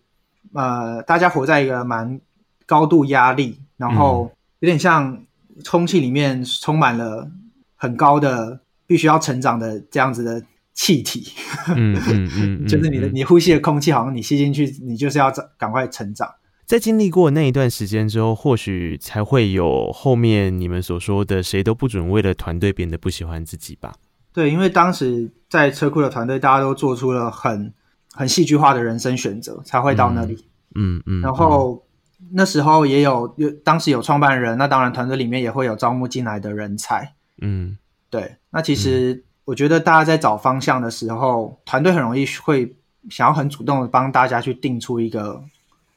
[0.54, 2.18] 呃，大家活在一个蛮
[2.64, 5.22] 高度压力，然后有点像。
[5.70, 7.30] 空气里面充满了
[7.76, 10.42] 很高的必须要成长的这样子的
[10.72, 11.32] 气体，
[11.76, 12.30] 嗯嗯
[12.62, 16.28] 嗯，就是你的你呼吸的空气，好像你吸进去，你就是要赶快成长。
[16.66, 23.94] 在经历过那一段时间之后，或许才会有后面你们所说的“谁都不准为了团队变得不喜欢自己”吧？
[24.32, 27.72] 对，因为当时在车库的团队，大家都做出了很
[28.12, 30.34] 很戏剧化的人生选择，才会到那里。
[30.74, 31.84] 嗯嗯，嗯，然后。
[32.32, 37.12] 那时候也有有，当时有创办人，那当然团队里面也会有招募进来的人才。
[37.40, 37.76] 嗯，
[38.10, 38.36] 对。
[38.50, 42.74] 那其实我觉得大家在找方向的时候，团队很容易会
[43.10, 45.42] 想要很主动的帮大家去定出一个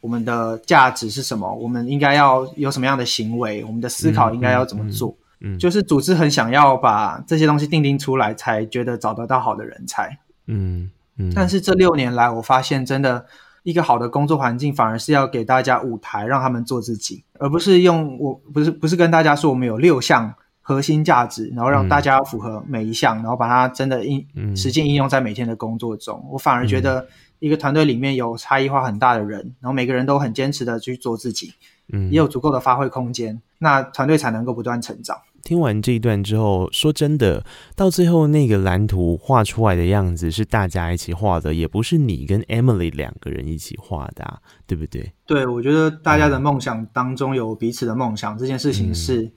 [0.01, 5.15] 我们的价值是什么，我们应该要有什么样的行为，我们的思考应该要怎么做。
[5.39, 10.17] 嗯，嗯，就是组织很想要把这些东西定定出来，才觉得找得到好的人才。
[10.47, 11.31] 嗯嗯。
[11.35, 13.25] 但是这六年来，我发现真的。
[13.67, 26.17] 一个好的工作环境，反而是要给大家舞台，让他们做自己，而不是用我不是不是跟大家说我们有六项核心价值，然后让大家符合每一项，嗯、然后把它真的应实践应用在每天的工作中。
[26.23, 27.05] 嗯、我反而觉得
[27.39, 31.53] 一个团队里面有差异化很大的人，然后每个人都很坚持的去做自己，
[31.91, 35.17] 嗯，也有足够的发挥空间，那团队才能够不断成长。
[35.47, 37.41] 听完这一段之后，说真的，
[37.73, 45.13] 到最后那个蓝图画出来的样子是大家一起画的，也不是你跟 Emily 两个人一起画的啊，对不对？
[45.25, 49.31] 对，我觉得大家的梦想当中有彼此的梦想，嗯、这件事情是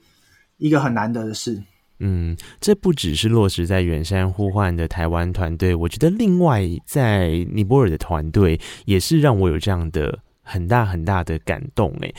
[0.57, 1.63] 一个很难得的事。
[1.99, 12.13] 嗯，这不只是落实在远山呼唤的台湾团队，我觉得另外在尼泊尔的团队也是让我有这样的很大很大的感动诶。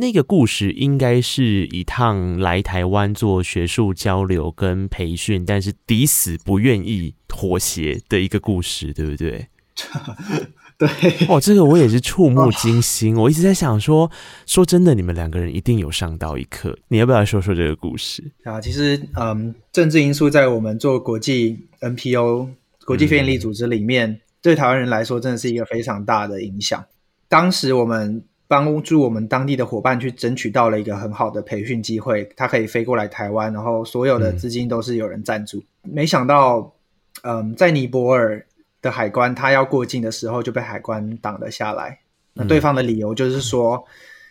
[0.00, 9.46] 那个故事应该是一趟来台湾做学术交流跟培训，但是抵死不愿意妥协的一个故事，对不对？
[10.78, 10.88] 对，
[11.28, 13.14] 哦，这个我也是触目惊心。
[13.14, 14.10] 哦、我一直在想说，
[14.46, 16.78] 说真的，你们两个人一定有上到一课。
[16.88, 18.58] 你要不要说说这个故事啊？
[18.58, 22.48] 其实，嗯，政治因素在我们做国际 NPO
[22.86, 26.82] 国际非营利组织里面，嗯、对台湾人来说，真的是一个非常大的影响。
[27.28, 28.24] 当时我们。
[28.50, 35.58] 帮助我们当地的伙伴去争取到了一个很好的培训机会，他可以飞过来台湾，然后所有的资金都是有人赞助。
[35.84, 36.74] 嗯、没想到，
[37.22, 38.44] 嗯，在尼泊尔
[38.82, 42.00] 的海关，他要过境的时候就被海关挡了下来。
[42.34, 43.84] 那对方的理由就是说，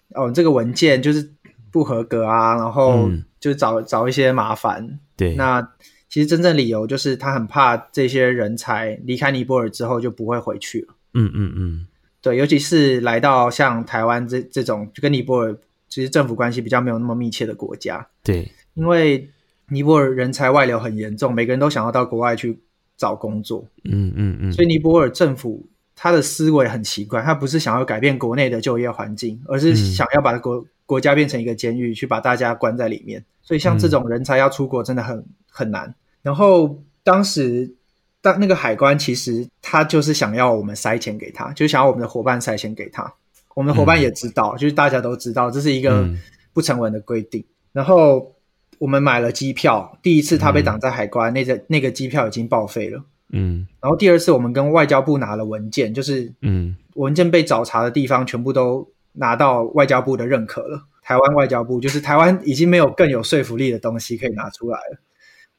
[0.09, 1.31] 嗯、哦，这个文件就是
[1.71, 3.09] 不合格啊，然后
[3.39, 4.99] 就找找一些麻烦。
[5.15, 5.65] 对，那
[6.09, 10.93] 其实真正理由就是他很怕这些人才离开尼泊尔之后就不会回去了。
[11.13, 11.87] 嗯嗯嗯。
[12.21, 15.55] 对，尤其是来到像台湾这这种就跟尼泊尔
[15.87, 19.29] 其实政府关系比较没有那么密切的国家，对，因为
[19.69, 22.59] 尼泊尔人才外流很严重，每个人都想要到国外去
[22.97, 25.65] 找工作，嗯嗯嗯，所以尼泊尔政府
[25.95, 35.95] 他的思维很奇怪，他不是想要改变国内的就业环境，而是想要把国、嗯、国家变成一个监狱，去把大家关在里面，所以像这种人才要出国真的很很难。
[36.21, 37.75] 然后当时。
[38.21, 43.13] 但那个海关其实他就是想要我们塞钱给他，就是想要我们的伙伴塞钱给他。
[43.55, 46.07] 我们的伙伴也知道，嗯、就是大家都知道这是一个
[46.53, 47.41] 不成文的规定。
[47.41, 48.35] 嗯、然后
[48.77, 53.03] 我们买了机票，第一次他被挡在海关，嗯、那个那个机票已经报废了。
[53.31, 53.67] 嗯。
[53.81, 60.83] 然后第二次我们跟外交部拿了文件，就是嗯，文件被找茬的地方全部都拿到外交部的认可了。
[61.01, 64.99] 台湾外交部就是台湾已经没有更有说服力的东西可以拿出来了。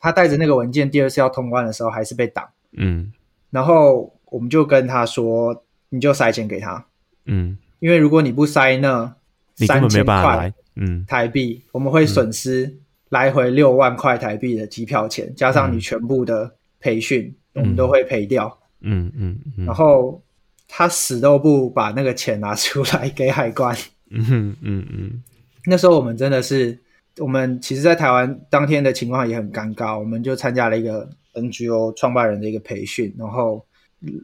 [0.01, 2.48] 他带着那个文件，第二次要通关的时候还是被挡。
[2.72, 3.12] 嗯，
[3.51, 6.82] 然后我们就跟他说，你就塞钱给他。
[7.26, 9.14] 嗯，因为如果你不塞呢，
[9.57, 12.78] 三千块，嗯，台币，我们会损失
[13.11, 18.59] 来回六万块台币的机票钱，加上你全部的培训，我们都会赔掉。
[18.80, 19.38] 嗯嗯。
[19.66, 20.22] 然后
[20.66, 23.76] 他死都不把那个钱拿出来给海关。
[24.09, 25.22] 嗯嗯嗯。
[25.66, 26.78] 那时候我们真的是。
[27.20, 33.64] 我们其实，在台湾当天的情况也很尴尬，我们就参加了一个 NGO 创办人的一个培训，然后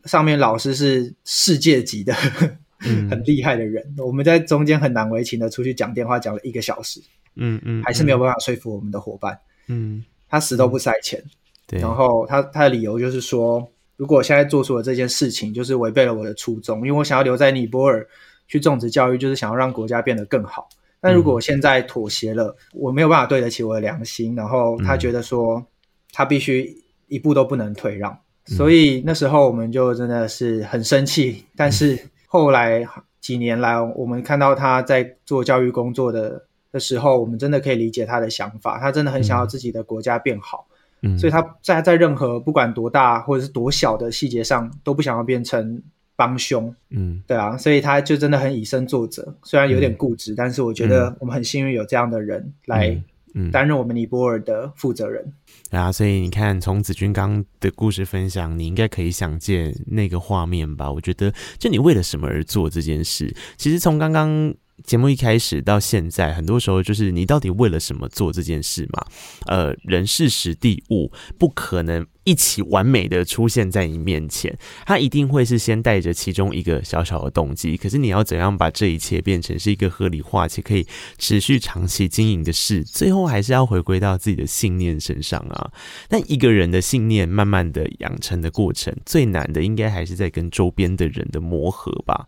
[0.04, 2.14] 上面老师是世界级的，
[2.86, 7.00] 嗯、很厉害的人，我们在中间很难为情的出去讲电话，讲了一个小时，
[7.34, 9.38] 嗯嗯，嗯还是没有办法说服我们的伙伴，
[9.68, 11.30] 嗯，他死都不塞钱，嗯、
[11.66, 18.06] 对，然后他他的理由就是说，如果我现在做出了这件事情，就是违背了我的初衷，因为我想要留在尼泊尔
[18.48, 20.68] 去种植教育，就是想要让国家变得更好。
[21.00, 24.34] 但如果我现在妥协了，嗯、我没有办法对得起我的良心。
[24.34, 25.64] 然后他觉得说，
[26.12, 28.12] 他必须一步都不能退让。
[28.50, 31.44] 嗯、所以那时候我们就真的是很生气。
[31.54, 32.86] 但是后来
[33.20, 38.78] 几年来，我们看到他在做教育工作的的时候，我们真的可以理解他的想法。
[38.78, 40.66] 他真的很想要自己的国家变好。
[41.02, 45.82] 嗯、所以他在在任何不管多大或者是多小的细节上，都不想要变成。
[46.16, 53.00] 帮凶，嗯，对啊，所以他就真的很以身作则，虽然有点固执，嗯、但是我觉得我们很幸运有这样的人来
[53.52, 55.22] 担任我们尼泊尔的负责人。
[55.70, 60.90] 嗯、啊，所以你看，从子君刚的故事分享，你应该可以想见那个画面吧？
[60.90, 63.34] 我觉得，就你为了什么而做这件事？
[63.56, 64.54] 其实从刚刚。
[64.84, 69.06] 节目一开始到现在，很多时候就是你到底为了什么做这件事嘛？
[69.46, 77.76] 呃，人事时地物不可能一起完美的出现在你面前，它一定会是先带着其中一个小小的动机。
[77.76, 80.86] 可是你要怎样把这一切变成是一个合理化且可以
[81.18, 82.84] 持续长期经营的事？
[82.84, 85.72] 最后还是要回归到自己的信念身上啊。
[86.08, 92.26] 但一个人的信念慢慢的养成的过程，最难的应该还是在跟周边的人的磨合吧。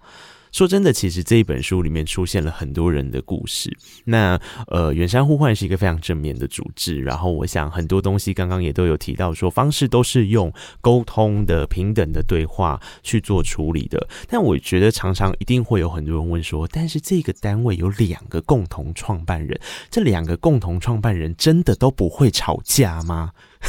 [0.53, 3.77] 说真的，其实这一本书里面出现了很多人的故事。
[4.05, 7.01] 那呃，远山呼唤是一个非常正面的组织。
[7.01, 14.09] 然后我想很多东西刚刚也都有提到，说方式都是用沟通的、平等的对话去做处理的。
[14.27, 19.59] 但我觉得常常一定会有很多人问说，但是这个单位有两个共同创办人，
[19.91, 23.33] 这两个共同创办人真的都不会吵架吗？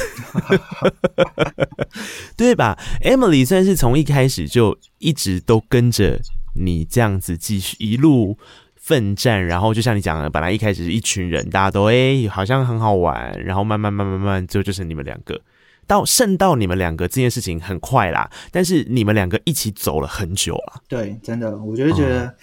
[2.37, 6.19] 对吧？Emily 算是从一开始就一直都跟着。
[6.55, 8.37] 你这样子继续一路
[8.75, 15.39] 奋战，然后就像你讲的，本来一开始是一群人，大家都哎、欸、好像很好玩，然后慢慢慢慢慢慢，最后就是你们两个，
[15.85, 20.81] 到剩到你们两个这件事情很快啦，但是你们两个一起走了很久了。
[20.87, 22.35] 对，真的，我就觉得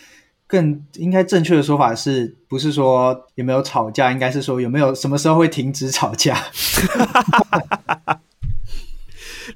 [0.47, 6.41] 更应该正确的说法是不是说有没有吵架，应该是说有没有什么时候会停止吵架。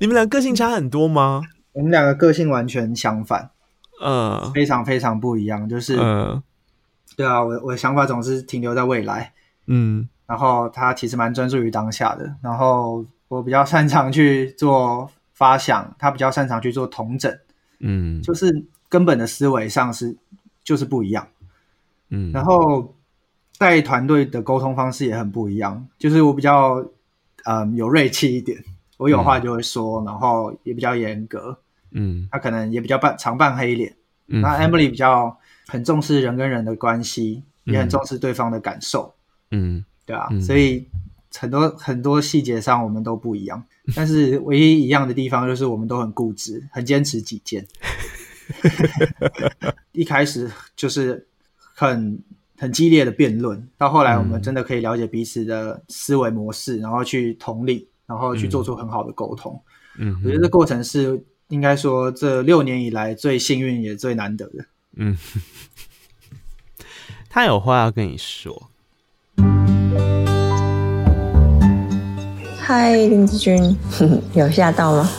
[0.01, 1.43] 你们俩个性差很多吗？
[1.73, 3.51] 我们两个个性完全相反。
[4.03, 6.41] 嗯，uh, 非常非常不一样，就是，uh,
[7.17, 9.35] 对啊，我我的想法总是停留在未来，
[9.67, 17.31] 嗯，然后他其实蛮专注于当下的，然后我比较擅长去做发想，他比较擅长去做同整，
[17.81, 20.17] 嗯，就是根本的思维上是
[20.65, 21.29] 就是不一样，
[22.09, 22.95] 嗯，然后
[23.59, 26.83] 带团队的沟通方式也很不一样，就是我比较
[27.45, 28.59] 嗯有锐气一点，
[28.97, 31.59] 我有话就会说，嗯、然后也比较严格。
[31.93, 33.97] 嗯，他可能也比较扮常扮黑脸，
[34.29, 39.15] 嗯、那 Emily 比较很重视人跟人的关系，也很重视对方的感受。
[39.51, 40.89] 嗯，对啊，嗯、所以
[41.35, 43.65] 很多很多细节上我们都不一样，
[43.95, 47.67] 但是唯一一样的地方就是我们都很固执，很坚持己见。
[49.93, 51.29] 一开始就是
[51.75, 52.21] 很
[52.59, 59.63] 很激烈的辩论，到后来我们真的可以了解彼此的思维模式，然后去同理，然后去做出很好的沟通。
[59.99, 64.65] 嗯，我觉得这过程是应该说这六年以来最幸运也最难得的。
[64.97, 65.19] 嗯，
[67.29, 68.71] 他有话要跟你说。
[72.57, 73.77] 嗨，林志军，
[74.33, 75.11] 有吓到吗？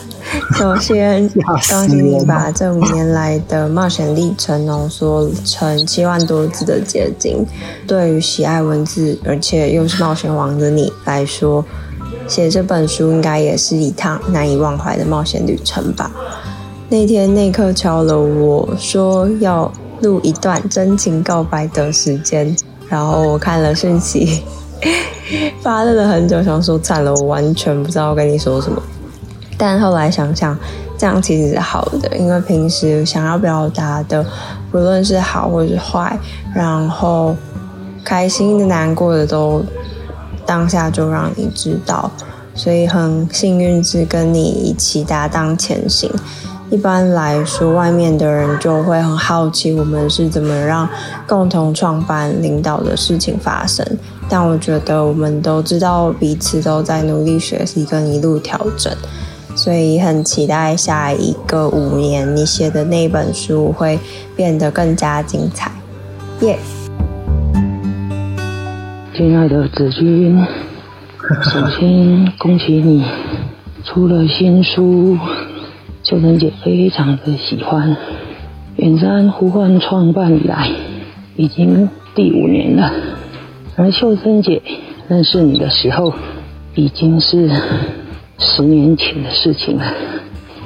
[0.56, 1.28] 首先，
[1.68, 7.44] 恭喜你把这五年来的冒险历程浓缩成七万多字的结晶。
[7.86, 11.62] 对于喜爱文字而且又是冒险王的你来说，
[12.28, 16.10] 写这本书应该也是一趟难以忘怀的冒险旅程吧？
[16.88, 19.70] 那天内克敲了我说要
[20.00, 22.54] 录一段真情告白的时间，
[22.88, 24.42] 然后我看了讯息，
[25.62, 28.82] 发愣了很久，想说惨了，我完全不知道跟你说什么。
[29.56, 30.58] 但后来想想，
[30.98, 34.24] 这样其实是好的，因为平时想要表达的，
[34.70, 36.18] 不论是好或是坏，
[36.54, 37.36] 然后
[38.04, 39.64] 开心的、难过的，都
[40.52, 42.10] 当下就让你知道。
[42.54, 46.10] 所以很幸运是跟你一起搭档前行。
[46.68, 50.86] 一般来说，外面的人就会很好奇我们是怎么让
[51.26, 53.86] 共同创办领导的事情发生。
[54.28, 58.94] 但我觉得我们都知道彼此都在努力学习跟一路调整。
[59.54, 63.98] 所以很期待下一个五年，你写的那本书会
[64.36, 65.70] 变得更加精彩，
[66.40, 66.81] 耶、yeah！
[69.14, 70.42] 亲爱的子君，
[71.44, 73.04] 首先恭喜你
[73.84, 75.18] 出了新书，
[76.02, 77.94] 秀珍姐非常的喜欢。
[78.76, 80.70] 远山呼唤创办以来，
[81.36, 82.90] 已经第五年了，
[83.76, 84.62] 而秀珍姐
[85.08, 86.14] 认识你的时候，
[86.74, 87.50] 已经是。
[88.38, 89.84] 十年前的事情了。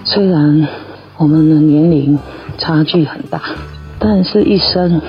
[0.02, 0.66] 虽然
[1.18, 2.18] 我们的年龄
[2.56, 3.42] 差距很大，
[3.98, 5.02] 但是一生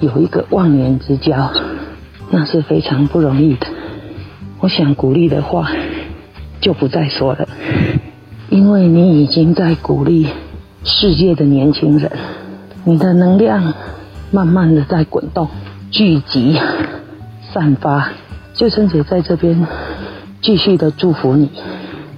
[0.00, 1.50] 有一个忘年之交，
[2.30, 3.66] 那是非常不容易的。
[4.60, 5.70] 我想鼓励的话
[6.60, 7.48] 就不再说了，
[8.48, 10.28] 因为你已经在鼓励
[10.84, 12.10] 世界的年轻人，
[12.84, 13.74] 你的能量
[14.30, 15.48] 慢慢的在滚动、
[15.90, 16.58] 聚集、
[17.52, 18.12] 散发。
[18.54, 19.66] 救生姐在这边
[20.40, 21.50] 继续的祝福你。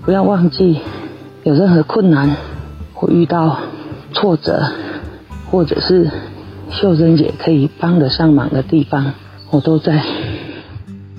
[0.04, 0.78] 不要忘记，
[1.42, 2.36] 有任何困难
[2.94, 3.58] 或遇到
[4.12, 4.70] 挫折，
[5.50, 6.08] 或者是
[6.70, 9.14] 秀珍姐可以帮得上忙的地方，
[9.50, 10.04] 我都在，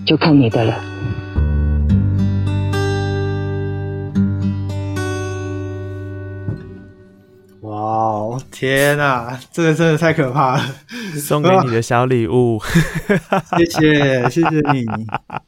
[0.05, 0.83] 就看你的了。
[7.61, 10.75] 哇哦，天哪，这个真的太可怕了！
[11.19, 12.61] 送给你的小礼物，
[13.57, 14.85] 谢谢，谢谢你。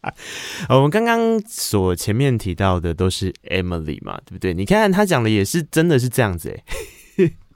[0.69, 4.55] 我们刚刚所前面提到的都是 Emily 嘛，对不对？
[4.55, 6.63] 你看他讲的也是真的是这样子哎。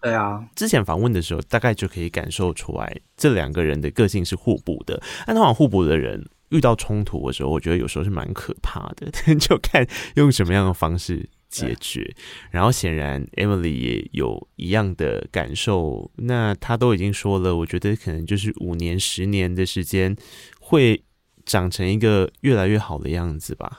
[0.06, 5.02] 对啊，之前访问的时候，大概就可以感受出来，这两个人的个性是互补的。
[5.26, 9.86] 那通常互补的人遇到冲突的时候，我觉得有时候是蛮可怕的， 就看
[10.16, 12.16] 用什么样的方式解决。
[12.52, 20.16] 然后显然 Emily 也有一样的感受，那他都已经说了，我觉得可能就是五年、十年的时间
[20.60, 21.02] 会。
[21.48, 23.78] 长成一个越来越好的样子吧。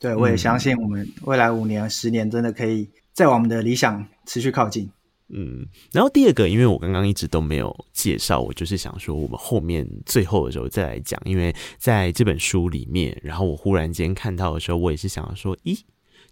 [0.00, 4.90] 对，我也相信我们未来五年、十年真的可以再往我们的理想持续靠近。
[5.28, 15.80] 嗯，然后第二个，因为我刚刚一直都没有介绍，我就是想说，我们后面最后的时候再来讲，因为在这本书里面，然后我忽然间看到的时候，我也是想要说，咦。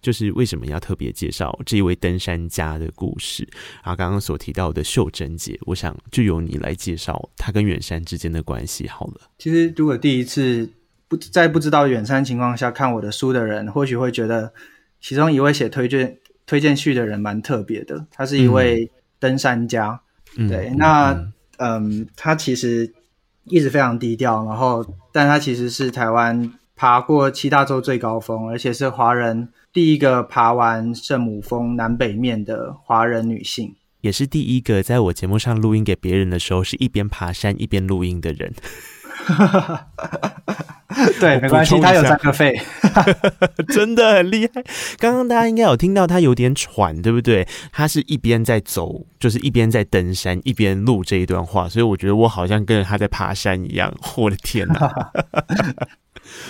[0.00, 3.48] 就是为什么要特别介绍这一位登山家的故事？
[3.84, 9.20] 然后刚刚所提到的秀珍姐，我想就由你来介绍她跟远山之间的关系好了。
[9.38, 10.68] 其实，如果第一次
[11.06, 14.52] 不在不知道远山情况下看我的书的人，或许会觉得
[15.00, 18.06] 其中一位写推荐推荐序的人蛮特别的。
[18.10, 20.00] 他是一位登山家，
[20.36, 22.92] 嗯、对，嗯那嗯，嗯，他其实
[23.44, 29.48] 一直非常低调，然后，但他其实是台湾爬过七大洲最高峰，而且是华人。
[29.72, 38.52] 第一个爬完圣母峰南北面的华人女性，也是第一个在我节目上录音给别人的时候是一边爬山一边录音的人。
[41.20, 42.60] 对，没关系，他有三个肺，
[43.72, 44.62] 真的很厉害。
[44.98, 47.46] 刚刚大家应该有听到他有点喘，对不对？
[47.72, 53.92] 他是一边在走，就是一边在登山，一边录这一段话，所以我觉得我好像跟着他在爬山一样。
[54.16, 55.12] 我的天哪！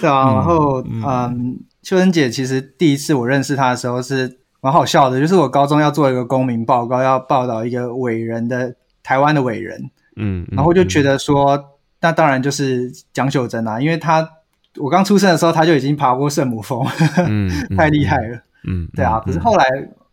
[0.01, 1.03] 对啊，然后嗯。
[1.05, 8.73] 嗯秀珍姐其实第一次我认识她的时候是蛮好笑的，就是我高中要做一个公民报告，要报道一个伟人的
[9.03, 11.65] 台湾的伟人，嗯，然后就觉得说，嗯、
[12.03, 14.29] 那当然就是江秀珍啊，因为她
[14.77, 16.87] 我刚出生的时候她就已经爬过圣母峰，
[17.27, 18.39] 嗯，太厉害了，
[18.69, 19.21] 嗯，对啊。
[19.25, 19.65] 可是后来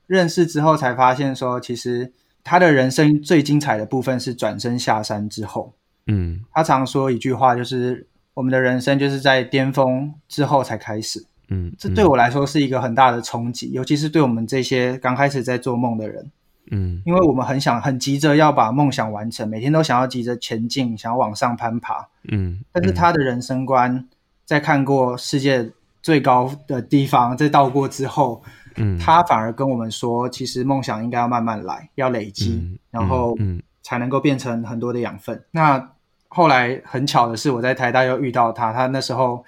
[0.07, 2.13] 认识之后才发现说，其实
[2.43, 5.73] 他的人生最精彩的部分是转身下山之后，
[6.07, 11.25] 嗯，他常说一句话，就是我们的人生就是在巅峰之后才开始。
[11.49, 16.31] 嗯，这对我来说是一个很大的冲击，尤其是对我们这些刚开始在做梦的人。
[16.69, 22.07] 嗯，因为我们很想、很急着要把梦想完成，每天都想要急着前进，想要往上攀爬。
[22.29, 24.07] 嗯，但是他的人生观
[24.45, 28.41] 在看过世界最高的地方，在到过之后，
[28.75, 33.37] 嗯，他反而跟我们说，其实梦想应该要慢慢来，要累积，嗯、然后
[33.81, 35.43] 才能够变成很多的养分。
[35.51, 35.91] 那
[36.27, 39.43] 后来很巧的是，我在台大又遇到他，他那时候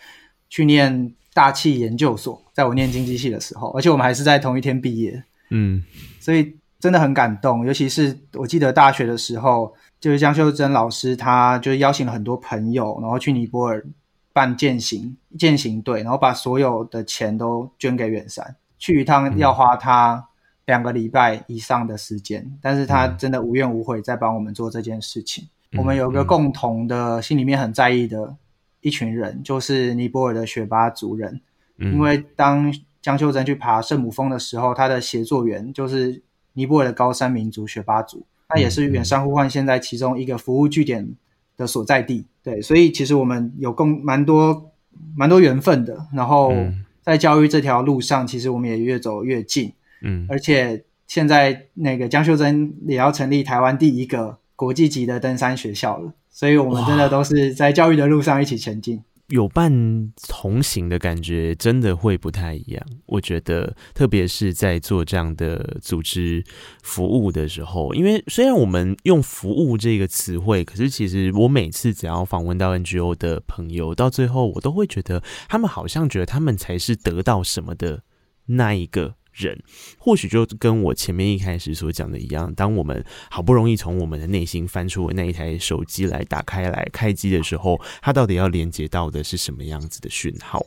[0.50, 1.14] 去念。
[1.34, 5.82] 大气研究所，在我念经济系的时候，而且我们还是在同一天毕业，嗯，
[6.20, 7.66] 所以真的很感动。
[7.66, 13.86] 尤其是我记得大学的时候，就是江秀珍老师，他就邀请了很多朋友，然后去尼泊尔
[14.34, 20.28] 办践行践行队，然后把所有的钱都捐给远山，去一趟要花他
[20.66, 25.48] 两个礼拜以上的时间，嗯、但是他真的无怨无悔在帮我们做这件事情。
[25.72, 28.36] 嗯、我们有一个共同的心里面很在意的。
[28.84, 31.40] 一群人就是尼泊尔的雪巴族人，
[31.78, 36.20] 嗯、因为当江秀珍去爬圣母峰的时候，他的协作员就是
[36.54, 41.10] 尼泊尔的高山民族雪巴族，那也是远山呼唤现在其中一个服务据点
[41.58, 42.26] 的所在地。
[42.44, 44.72] 对，所以其实我们有共蛮多
[45.16, 46.08] 蛮多缘分的。
[46.14, 46.54] 然后
[47.02, 49.74] 在教育这条路上，其实我们也越走越近。
[50.02, 56.14] 嗯，而且现在那个江秀珍也要成立台湾第一个国际级的登山学校了。
[56.34, 59.04] 所以，我们真的都是在教育的路上一起前进。
[59.32, 62.86] 有伴同行的感觉，真的会不太一样。
[63.06, 66.44] 我觉得，特别是在做这样的组织
[66.84, 78.04] 服务的时候，因为虽然我们用“服务”这个词汇，可是其实我每次只要访问到 NGO 的朋友，到最后我都会觉得，他们好像觉得他们才是得到什么的
[78.46, 79.16] 那一个。
[79.34, 79.58] 人
[79.98, 90.66] 或许就跟我前面一开始所讲的一样，当我们好不容易从我们的内心翻出那一台手机来打开来开机的时候，它到底要连接到的是什么样子的讯号？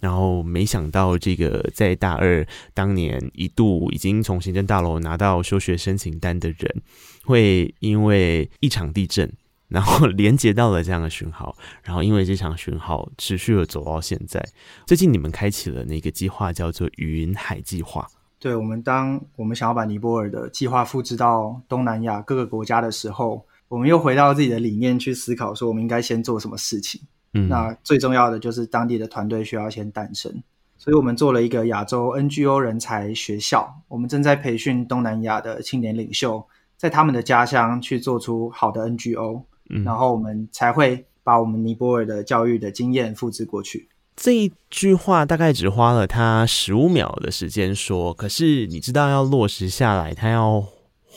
[0.00, 6.82] 然后没想到，这个在大二当年一度已经从行政大楼拿到休学申请单的人，
[7.24, 9.32] 会因为一场地震。
[9.68, 14.42] 然后 连接到了这样的讯号，然后因为这场讯号持续了走到现在。
[14.86, 18.08] 最近你们开启了那个计划，叫做“云海计划”。
[18.40, 27.00] 对，我们当我们想要把尼泊尔的计划复制到东南亚各个国家的时候，我们又回到自己的理念去思考，说我们应该先做什么事情。
[27.34, 30.32] 嗯，那最重要的就是当地的团队需要先诞生，
[30.78, 33.82] 所以我们做了一个亚洲 NGO 人才学校。
[33.88, 36.46] 我们正在培训东南亚的青年领袖，
[36.76, 39.42] 在他们的家乡去做出好的 NGO。
[39.84, 43.88] 然后我们才会把我们尼泊尔的教育的经验复制过去。
[44.16, 50.64] 这一句话大概只花了他十五秒的时间说，可是你知道要落实下来，他要。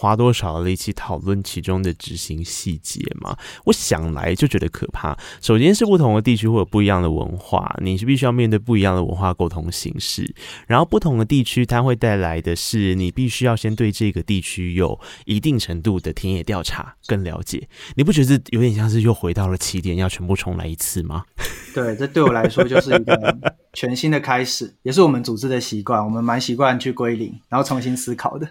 [0.01, 3.37] 花多少力气讨论其中的执行细节吗？
[3.65, 5.15] 我想来就觉得可怕。
[5.43, 10.33] 首先是不同的地区会有不一样的文化，你是必须要面对不一样的文化沟通形式。
[10.65, 17.69] 然后不同的地区，它会带来的是你必须要先对这个地区有一定程度的田野调查，更了解。
[17.95, 21.23] 你不觉得有点像是又回到了起点，要全部重来一次吗？
[21.75, 23.37] 对，这对我来说就是一个
[23.73, 26.03] 全新的开始，也是我们组织的习惯。
[26.03, 28.47] 我们蛮习惯去归零，然后重新思考的。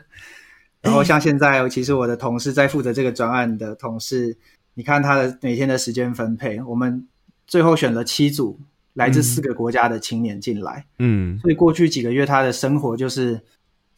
[0.83, 4.37] 然后像现在，其实我的同事在负责这个专案的同事，
[4.75, 7.07] 你看他的每天的时间分配，我们
[7.47, 8.59] 最后选了七组
[8.95, 10.87] 来自四个国家的青年进来。
[10.99, 13.43] 嗯，所以过去几个月他的生活就是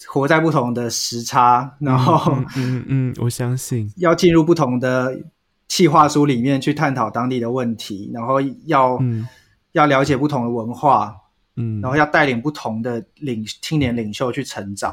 [0.06, 5.20] 活在不同的时差，然后嗯嗯，嗯，我相信要进入不同的
[5.68, 9.28] 企划书里面去探讨当地的问题，然后要、嗯、
[9.70, 11.14] 要了解不同的文化，
[11.54, 14.92] 嗯，然后要带领不同的领青年领袖去成长。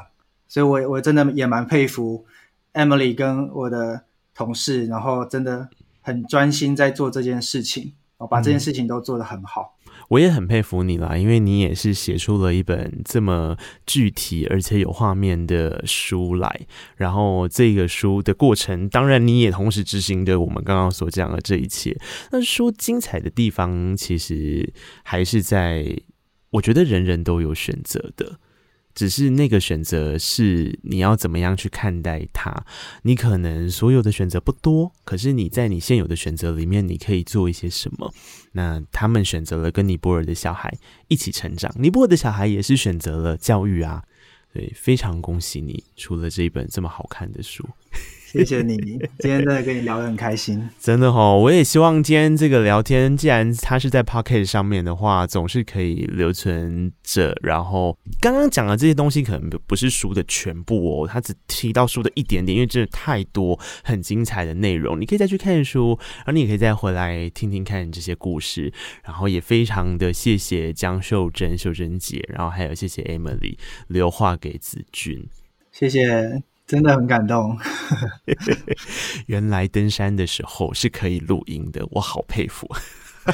[0.49, 2.25] 所以我，我我真的也蛮佩服
[2.73, 4.03] Emily 跟我的
[4.35, 5.69] 同事，然后真的
[6.01, 9.77] 很专心在做这件事情，我把这件事情都做得很好。
[9.85, 16.61] 嗯，我也很佩服你啦，因为你也是写出了一本这么具体而且有画面的书来，
[16.95, 21.95] 然后这个书的过程，当然你也同时执行着我们刚刚所讲的这一切。
[22.31, 24.73] 那书精彩的地方，其实
[25.03, 25.95] 还是在，
[26.49, 28.39] 我觉得人人都有选择的。
[28.99, 32.65] 只是那个选择是你要怎么样去看待它？
[33.03, 38.13] 你可能所有的选择不多，可是你在你现有的选择里面，你可以做一些什么？
[38.51, 40.77] 那他们选择了跟尼泊尔的小孩
[41.07, 44.03] 一起成长，尼泊尔的小孩也是选择了教育啊。
[44.51, 47.65] 对，非常恭喜你出了这一本这么好看的书。
[48.31, 48.77] 谢谢你，
[49.17, 51.33] 今天真的跟你聊得很开心，真的哈。
[51.33, 57.35] 我也希望今天这个聊天，既然它是在 Podcast 上面的话，总是可以留存着。
[57.41, 68.71] 然后刚刚讲的这些东西，可能不是书的全部哦，他只提到书的一点点，因为真的太多很精彩的内容，你可以再去看书，然后你也可以再回来听听看这些故事。
[69.03, 73.57] 然后也非常的谢谢江秀珍、秀珍姐，然后还有谢谢 Emily
[73.87, 75.27] 留话给子君，
[75.71, 76.43] 谢谢。
[76.69, 77.57] 真的很感动，
[79.25, 82.69] 原来登山的时候是可以录音的，我好佩服。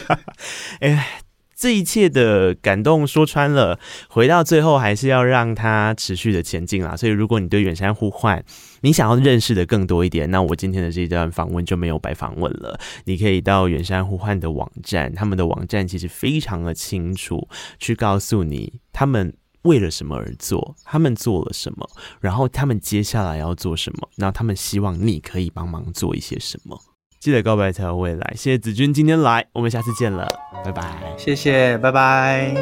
[0.79, 1.21] 哎，
[1.53, 3.77] 这一切的感动说穿了，
[4.07, 6.95] 回到最后还是要让它持续的前进啦。
[6.95, 8.41] 所以，如果你对远山呼唤，
[8.79, 12.79] 你想要认识的更多一点，那我今天的这一段访问就没有白访问了。
[13.03, 19.33] 你可以到远山呼唤的网站，他们的网站其实非常的清楚，去告诉你他们。
[19.65, 20.75] 为了什么而做？
[20.83, 21.87] 他们做了什么？
[22.19, 24.07] 然后他们接下来要做什么？
[24.15, 26.79] 那他们希望你可以帮忙做一些什么？
[27.19, 28.33] 记得告白才有未来。
[28.35, 30.31] 谢谢子君今天来，我们下次见了，
[30.63, 30.83] 拜拜。
[31.17, 32.55] 谢谢，拜拜。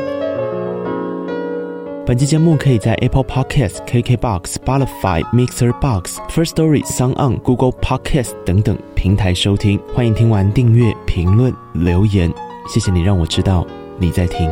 [2.06, 9.80] 本期节目可以在 Apple Podcast、KKBox、Spotify、Mixer Box、First Story、Sound On、Google Podcast 等等平台收听。
[9.94, 12.30] 欢迎听完订阅、评论、留言，
[12.68, 13.66] 谢谢你让我知道
[14.00, 14.50] 你在听。